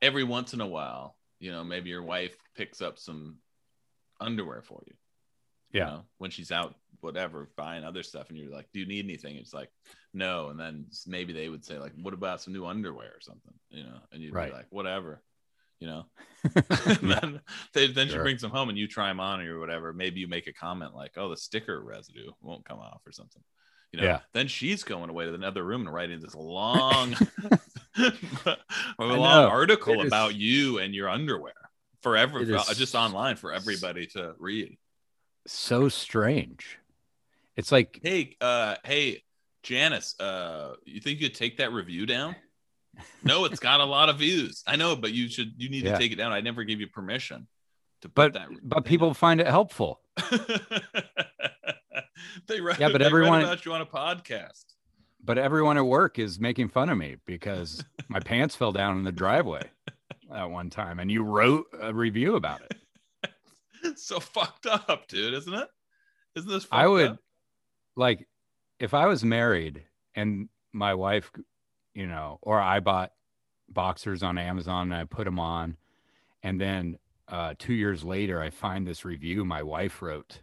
[0.02, 3.38] Every once in a while, you know, maybe your wife picks up some
[4.20, 4.94] underwear for you.
[5.72, 5.86] you Yeah.
[5.86, 9.38] know, when she's out, whatever, buying other stuff, and you're like, "Do you need anything?"
[9.38, 9.70] It's like,
[10.14, 13.54] "No," and then maybe they would say, like, "What about some new underwear or something?"
[13.70, 14.50] You know, and you'd Right.
[14.52, 15.24] be like, "Whatever."
[15.80, 16.06] You know,
[17.02, 17.42] and then
[17.74, 19.92] they, then she brings them home and you try them on or whatever.
[19.94, 23.44] Maybe you make a comment like, "Oh, the sticker residue won't come off" or something.
[23.94, 24.20] You know, Yeah.
[24.34, 27.16] then she's going away to another room and writing this long,
[27.96, 28.58] a
[29.00, 31.54] long article It is- about you and your underwear
[32.02, 34.78] for every It is just online for everybody to read.
[35.48, 36.80] so strange.
[37.56, 39.24] It's like Hey, uh, hey,
[39.62, 42.36] Janice, uh, you think you could take that review down?
[43.24, 44.64] No, it's got a lot of views.
[44.68, 45.94] I know, but you should you need Yeah.
[45.94, 46.32] to take it down.
[46.32, 47.48] I never gave you permission
[48.02, 48.50] to put but that.
[48.64, 50.02] but people find it helpful.
[52.48, 54.66] they read, Yeah, but they read everyone- about you on a podcast.
[55.26, 59.04] But everyone at work is making fun of me because my pants fell down in
[59.04, 59.64] the driveway
[60.34, 63.32] at one time, and you wrote a review about it.
[63.84, 65.68] It's so fucked up, dude, isn't it?
[66.36, 66.68] Isn't this?
[66.72, 67.20] I would up?
[67.96, 68.28] like
[68.80, 69.84] if I was married
[70.14, 71.32] and my wife,
[71.94, 73.14] you know, or I bought
[73.70, 75.78] boxers on Amazon and I put them on,
[76.42, 76.98] and then
[77.30, 80.42] uh, two years later I find this review my wife wrote,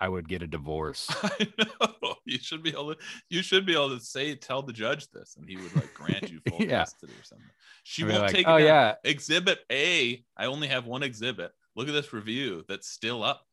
[0.00, 1.08] I would get a divorce.
[1.22, 2.14] I know.
[2.24, 3.00] You should be able to.
[3.28, 6.30] You should be able to say, tell the judge this, and he would like grant
[6.30, 6.80] you full Yeah.
[6.80, 7.46] custody or something.
[7.82, 10.24] She I'd won't like, take oh yeah, Exhibit A.
[10.36, 11.52] I only have one exhibit.
[11.76, 13.46] Look at this review that's still up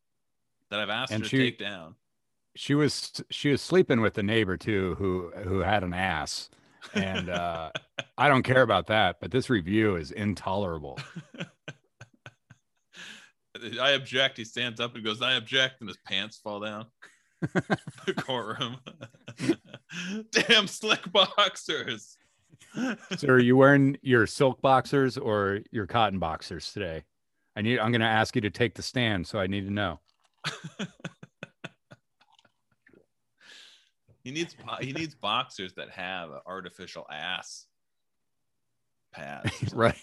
[0.70, 1.94] that I've asked And her she- to take down.
[2.56, 6.50] she was she was sleeping with the neighbor too, who who had an ass,
[6.94, 7.70] and uh,
[8.18, 10.98] I don't care about that, but this review is intolerable.
[13.80, 14.38] I object.
[14.38, 16.86] He stands up and goes, I object, and his pants fall down.
[17.40, 18.78] the courtroom.
[20.32, 22.16] Damn slick boxers.
[23.16, 27.04] So are you wearing your silk boxers or your cotton boxers today?
[27.54, 30.00] I need I'm gonna ask you to take the stand, so I need to know.
[34.28, 37.67] He needs he needs boxers that have an artificial ass
[39.12, 39.52] pads.
[39.74, 39.96] right.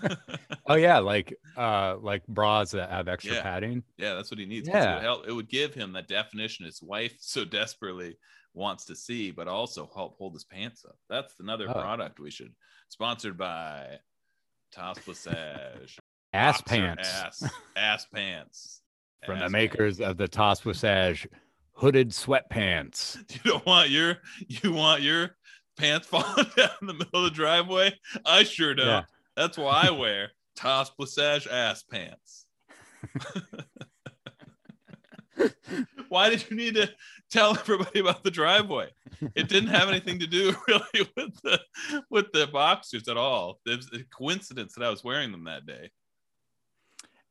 [0.66, 3.42] oh yeah, like uh like bras that have extra Yeah.
[3.42, 3.82] padding.
[3.96, 4.68] yeah, that's what he needs.
[4.68, 4.94] 'cause It Yeah.
[4.94, 5.28] would help.
[5.28, 8.16] It would give him that definition his wife so desperately
[8.54, 10.96] wants to see, but also help hold his pants up.
[11.08, 11.72] That's another Oh.
[11.74, 12.52] product we should.
[12.88, 13.98] Sponsored by
[14.74, 15.98] TOSPWSAJ.
[16.32, 17.44] Ass pants Ass,
[17.76, 18.82] ass pants.
[19.24, 19.52] from Ass the pants.
[19.52, 21.26] makers of the TOSPWSAJ
[21.72, 23.16] hooded sweatpants.
[23.44, 25.36] You don't want your you want your
[25.80, 27.98] pants falling down in the middle of the driveway?
[28.24, 28.86] I sure don't.
[28.86, 29.02] Yeah.
[29.36, 32.46] That's why I wear TOSPWSAJ ass pants.
[36.08, 36.90] why did you need to
[37.30, 38.88] tell everybody about the driveway?
[39.34, 41.60] It didn't have anything to do really with the
[42.10, 43.60] with the boxers at all.
[43.66, 45.90] It was a coincidence that I was wearing them that day.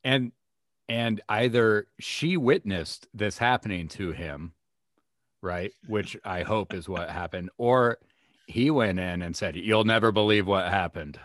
[0.04, 0.32] and
[0.88, 4.54] and either she witnessed this happening to him
[5.42, 7.98] right which i hope is what happened or
[8.50, 11.20] he went in and said you'll never believe what happened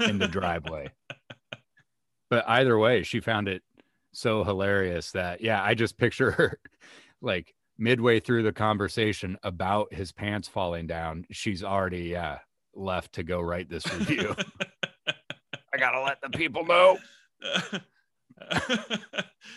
[0.00, 0.90] in the driveway
[2.30, 3.62] but either way she found it
[4.12, 6.58] so hilarious that yeah i just picture her
[7.20, 12.38] like midway through the conversation about his pants falling down she's already yeah
[12.74, 14.34] left to go write this review
[15.06, 16.96] i gotta let the people know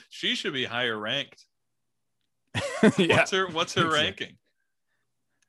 [0.10, 1.46] she should be higher ranked.
[2.98, 4.38] yeah What's her What's her ranking?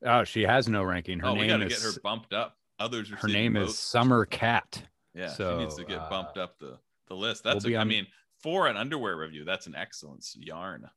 [0.05, 1.21] Oh, she has no ranking.
[1.21, 2.57] Her oh, we name got to is get her bumped up.
[2.79, 4.83] Others are her name is Summer Cat.
[5.15, 6.79] Yeah, so, she needs to get bumped uh, up the
[7.09, 7.45] the list.
[7.45, 8.07] we'll That's be a, I mean,
[8.41, 10.91] for an underwear review, that's an excellent yarn.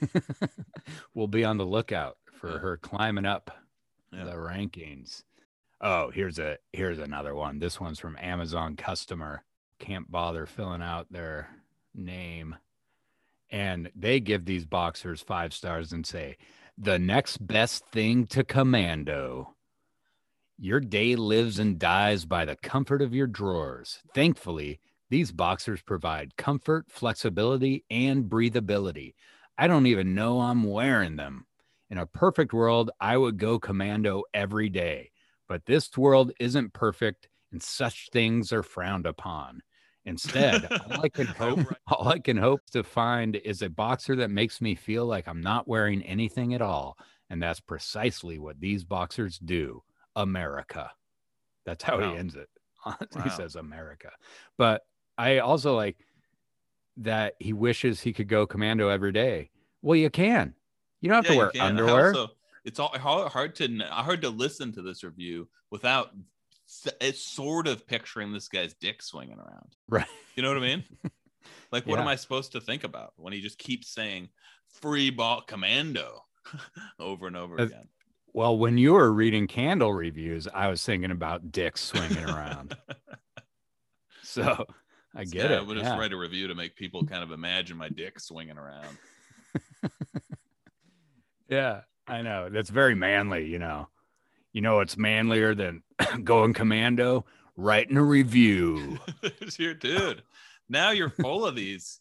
[1.14, 2.58] we'll be on the lookout for Yeah.
[2.58, 3.50] her climbing up
[4.12, 4.24] Yeah.
[4.24, 5.24] the rankings.
[5.82, 7.58] Oh, here's a here's another one.
[7.58, 9.44] This one's from Amazon customer.
[9.78, 11.48] Can't bother filling out their
[11.94, 12.56] name.
[13.50, 16.36] And they give these boxers five stars and say,
[16.82, 19.54] the next best thing to commando.
[20.58, 23.98] Your day lives and dies by the comfort of your drawers.
[24.14, 29.12] Thankfully, these boxers provide comfort, flexibility, and breathability.
[29.58, 31.44] I don't even know I'm wearing them.
[31.90, 35.10] In a perfect world, I would go commando every day,
[35.48, 39.60] but this world isn't perfect and such things are frowned upon.
[40.04, 44.30] Instead, all I can hope, all I can hope to find is a boxer that
[44.30, 46.96] makes me feel like I'm not wearing anything at all.
[47.28, 49.82] And that's precisely what these boxers do.
[50.16, 50.90] America.
[51.66, 52.12] That's how Wow.
[52.12, 52.48] he ends it.
[53.14, 53.22] Wow.
[53.24, 54.10] he says America.
[54.58, 54.82] But
[55.18, 55.98] I also like
[56.96, 59.50] that he wishes he could go commando every day.
[59.82, 60.54] Well, you can.
[61.00, 62.08] You don't have Yeah, to wear underwear.
[62.08, 62.28] Also,
[62.64, 66.14] it's all hard, hard to hard to listen to this review without
[67.00, 69.76] it's sort of picturing this guy's dick swinging around.
[69.88, 70.06] Right.
[70.36, 70.84] You know what I mean?
[71.72, 74.28] Like, what am I supposed to think about when he just keeps saying
[74.68, 76.24] "free ball commando"
[76.98, 77.88] over and over again?
[78.32, 82.76] Well, when you were reading candle reviews, I was thinking about dicks swinging around.
[84.22, 84.64] So
[85.16, 85.58] I get guy it.
[85.58, 85.98] I would just yeah.
[85.98, 88.96] write a review to make people kind of imagine my dick swinging around.
[91.50, 92.48] Yeah, I know.
[92.48, 93.88] That's very manly, you know.
[94.52, 95.82] You know it's manlier than
[96.24, 97.24] going commando,
[97.56, 98.98] writing a review.
[99.58, 100.22] Your dude.
[100.68, 102.00] Now you're full of these.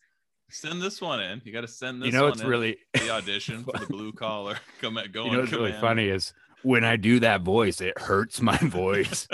[0.51, 1.41] Send this one in.
[1.45, 2.07] You got to send this.
[2.07, 2.39] you know in.
[2.47, 4.57] really the audition for the blue collar.
[4.81, 5.27] Come at going.
[5.27, 6.33] you know what's really funny is
[6.63, 9.27] when I do that voice, it hurts my voice.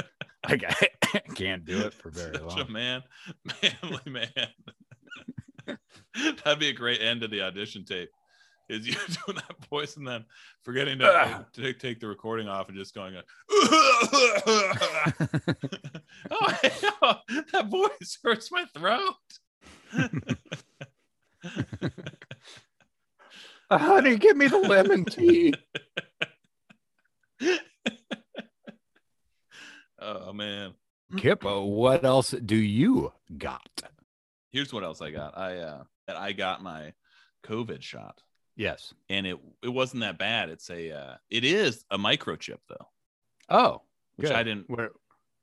[0.48, 2.72] like I, can't do it for very Such a long.
[2.72, 3.04] man,
[3.62, 5.78] manly man.
[6.44, 8.10] That'd be a great end to the audition tape.
[8.68, 8.94] Is you
[9.26, 10.26] doing that voice and then
[10.64, 11.46] forgetting to, Ugh.
[11.54, 13.16] to take, take the recording off and just going,
[13.52, 13.80] oh,
[16.32, 19.16] hell, that voice hurts my throat.
[23.70, 25.54] Uh, honey, give me the lemon tea.
[30.00, 30.74] Oh man.
[31.14, 33.82] Kippo, what else do you got?
[34.52, 35.38] Here's what else I got.
[35.38, 36.94] I uh I got my
[37.44, 38.22] COVID shot.
[38.56, 38.94] Yes.
[39.10, 40.50] and it it wasn't that bad.
[40.50, 42.88] It's a uh, it is a microchip though,
[43.50, 43.82] Oh,
[44.16, 44.36] which good.
[44.36, 44.70] I didn't.
[44.70, 44.92] Where,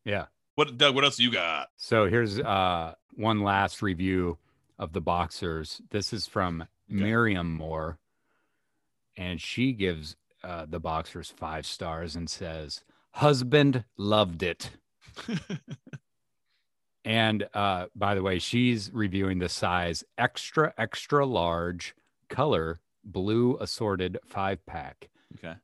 [0.05, 0.27] yeah.
[0.55, 0.95] What Doug?
[0.95, 1.69] What else you got?
[1.77, 4.39] So here's uh, one last review
[4.79, 5.81] of the boxers.
[5.91, 7.99] This is from Miriam Moore,
[9.17, 12.83] and she gives uh, the boxers five stars and says,
[13.13, 14.71] "Husband loved it."
[17.05, 21.95] and uh, by the way, she's reviewing the size extra extra large
[22.29, 25.11] color blue assorted five pack.
[25.37, 25.55] Okay,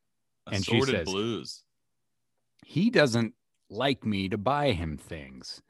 [0.50, 1.64] And she assorted says- blues.
[2.64, 3.34] He doesn't
[3.70, 5.62] like me to buy him things.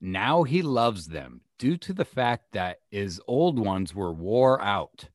[0.00, 5.08] Now he loves them due to the fact that his old ones were wore out.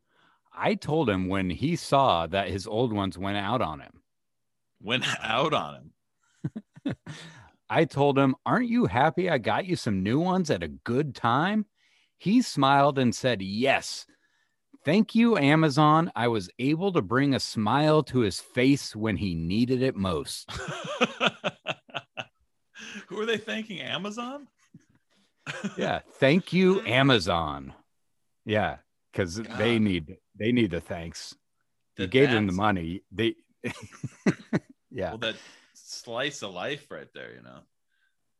[0.53, 4.01] I told him when he saw that his old ones went out on him.
[4.81, 5.91] Went out on
[6.83, 6.95] him.
[7.69, 11.13] I told him, Aren't you happy I got you some new ones at a good
[11.13, 11.65] time?
[12.17, 14.05] He smiled and said, Yes.
[14.89, 16.11] Thank you, Amazon.
[16.15, 20.49] I was able to bring a smile to his face when he needed it most.
[23.07, 23.81] Who are they thanking?
[23.81, 24.47] Amazon?
[25.77, 25.99] Yeah.
[26.13, 27.75] Thank you, Amazon.
[28.45, 28.77] Yeah.
[29.11, 31.35] Because they need they need the thanks.
[31.99, 33.03] You gave them the money.
[33.11, 33.35] They
[34.89, 35.09] yeah.
[35.09, 35.35] Well, that
[35.75, 37.59] slice of life right there, you know.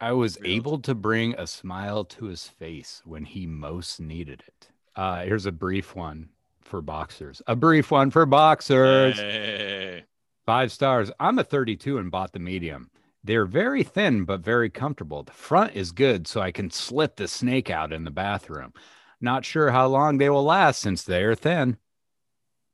[0.02, 0.56] I was Real.
[0.56, 4.70] able to bring a smile to his face when he most needed it.
[4.96, 6.30] Uh, here's a brief one
[6.70, 7.42] for boxers.
[7.48, 9.18] A brief one for boxers.
[9.18, 10.06] Hey.
[10.46, 11.12] Five stars.
[11.20, 12.90] I'm a 32 and bought the medium.
[13.24, 15.24] They're very thin but very comfortable.
[15.24, 18.74] The front is good, so I can slip the snake out in the bathroom.
[19.20, 21.78] Not sure how long they will last since they are thin.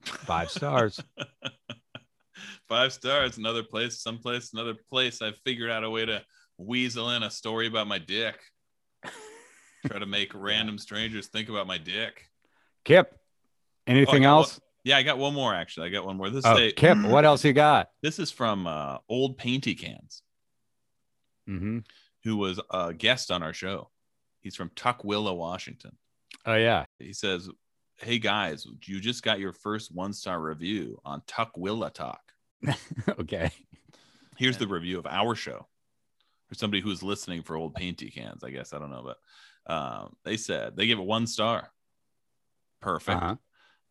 [0.04, 1.02] Five stars.
[2.70, 3.38] Five stars.
[3.38, 5.22] Another place, someplace, another place.
[5.22, 6.24] I've figured out a way to
[6.58, 8.40] weasel in a story about my dick.
[9.88, 12.26] Try to make random strangers think about my dick.
[12.84, 13.20] Kip,
[13.88, 14.60] anything got else?
[14.84, 15.88] Yeah, I got one more actually.
[15.88, 16.30] I got one more.
[16.30, 17.90] This Oh, is a, Kip, what else you got?
[18.02, 20.22] this is from uh, old painty cans,
[21.48, 21.80] hmm
[22.24, 23.90] who was a guest on our show.
[24.42, 25.96] He's from Tukwila, Washington.
[26.46, 26.86] Oh yeah.
[27.00, 27.50] He says,
[27.98, 32.22] "Hey guys, you just got your first one star review on Tukwila Talk.
[33.20, 33.52] okay.
[34.38, 35.68] Here's the review of our show
[36.48, 38.44] for somebody who's listening for old painty cans.
[38.44, 41.72] I guess I don't know, but um, they said they gave it one star.
[42.82, 43.22] Perfect.
[43.22, 43.36] Uh-huh.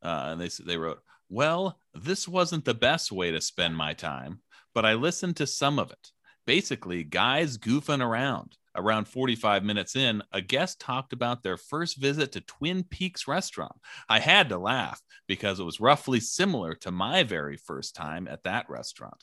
[0.04, 4.40] Uh, and they they wrote, "Well, this wasn't the best way to spend my time,
[4.74, 6.12] but I listened to some of it.
[6.46, 8.56] Basically, guys goofing around.
[8.76, 13.76] Around 45 minutes in, a guest talked about their first visit to Twin Peaks restaurant.
[14.08, 18.42] I had to laugh because it was roughly similar to my very first time at
[18.42, 19.22] that restaurant.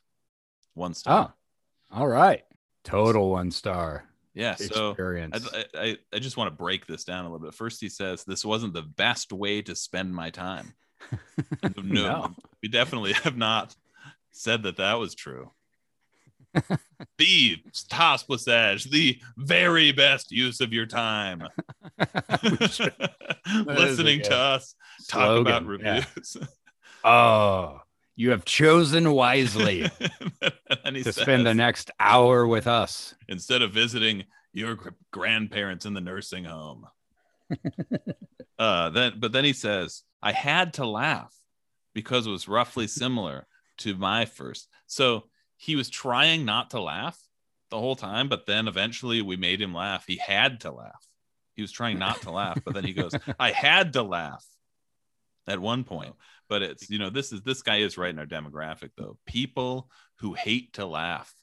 [0.73, 1.33] One star.
[1.91, 2.43] Oh, all right.
[2.85, 4.55] Total one star yeah.
[4.55, 4.95] So.
[5.53, 7.53] I, I, I just want to break this down a little bit.
[7.53, 10.73] First, he says this wasn't the best way to spend my time.
[11.63, 12.35] no, No.
[12.61, 13.75] we definitely have not
[14.31, 15.51] said that that was true.
[17.17, 17.57] the
[17.89, 21.43] TOSPWSAJ, the very best use of your time.
[23.65, 24.75] Listening to us
[25.07, 25.95] talk about slogan, yeah.
[25.95, 26.37] reviews.
[27.03, 27.79] oh,
[28.21, 29.89] you have chosen wisely
[30.85, 33.15] and he to spend the next hour with us.
[33.27, 34.77] instead of visiting your
[35.11, 36.85] grandparents in the nursing home.
[38.59, 41.33] uh, then, but then he says, I had to laugh
[41.95, 43.47] because it was roughly similar
[43.79, 44.67] to my first.
[44.85, 45.23] So
[45.57, 47.17] he was trying not to laugh
[47.71, 50.03] the whole time, but then eventually we made him laugh.
[50.05, 51.07] He had to laugh.
[51.55, 54.45] He was trying not to laugh, but then he goes, I had to laugh
[55.47, 56.13] at one point.
[56.51, 59.17] But it's, you know, this is this guy is right in our demographic though.
[59.25, 59.89] People
[60.19, 61.33] who hate to laugh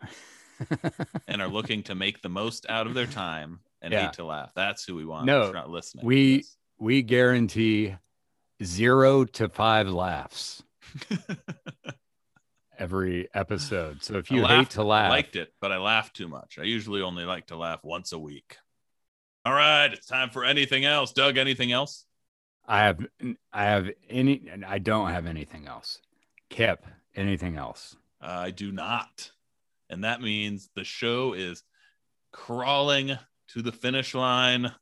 [1.26, 4.02] and are looking to make the most out of their time and Yeah.
[4.04, 4.52] hate to laugh.
[4.54, 5.26] That's who we want.
[5.26, 6.06] No, not listening.
[6.06, 6.44] we
[6.78, 7.96] we guarantee
[8.62, 10.62] zero to five laughs
[12.78, 14.04] every episode.
[14.04, 16.58] So if you hate to laugh, I liked it, but I laugh too much.
[16.60, 18.56] I usually only like to laugh once a week.
[19.44, 21.12] All right, it's time for anything else.
[21.12, 22.06] Doug, anything else?
[22.66, 23.00] I have
[23.52, 26.00] I have any I don't have anything else.
[26.50, 26.84] Kip,
[27.14, 27.96] anything else?
[28.20, 29.30] I do not.
[29.90, 31.62] And that means the show is
[32.32, 33.16] crawling
[33.48, 34.72] to the finish line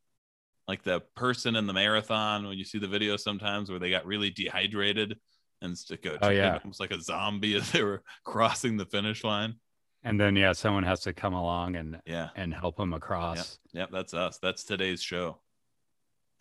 [0.68, 4.07] like the person in the marathon when you see the video sometimes where they got
[4.07, 5.18] really dehydrated
[5.61, 6.59] and stick out Oh, yeah.
[6.62, 9.57] almost like a zombie as they were crossing the finish line.
[10.05, 12.30] And then yeah, someone has to come along and Yeah.
[12.37, 13.59] and help them across.
[13.72, 14.39] Yep, that's us.
[14.41, 15.39] That's today's show.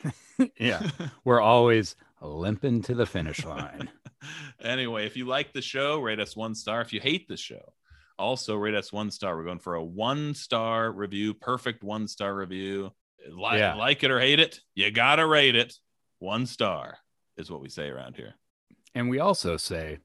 [0.57, 0.89] Yeah.
[1.23, 3.89] We're always limping to the finish line.
[4.63, 6.81] anyway, if you like the show, rate us one star.
[6.81, 7.73] If you hate the show,
[8.17, 9.35] also rate us one star.
[9.37, 12.91] We're going for a one star review, perfect one star review.
[13.31, 13.75] Like, Yeah.
[13.75, 15.75] like it or hate it, you gotta rate it.
[16.19, 16.97] One star
[17.37, 18.33] is what we say around here.
[18.95, 19.99] And we also say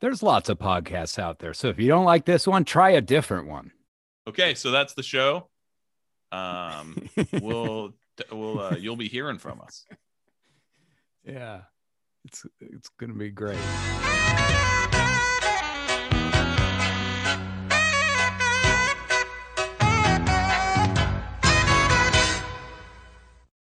[0.00, 1.54] there's lots of podcasts out there.
[1.54, 3.70] So if you don't like this one, try a different one.
[4.26, 5.48] Okay, so that's the show.
[6.32, 7.08] Um,
[7.40, 7.94] we'll
[8.30, 9.84] we'll uh, you'll be hearing from us.
[11.24, 11.62] yeah.
[12.24, 13.56] It's it's gonna be great.
[13.56, 14.74] Thank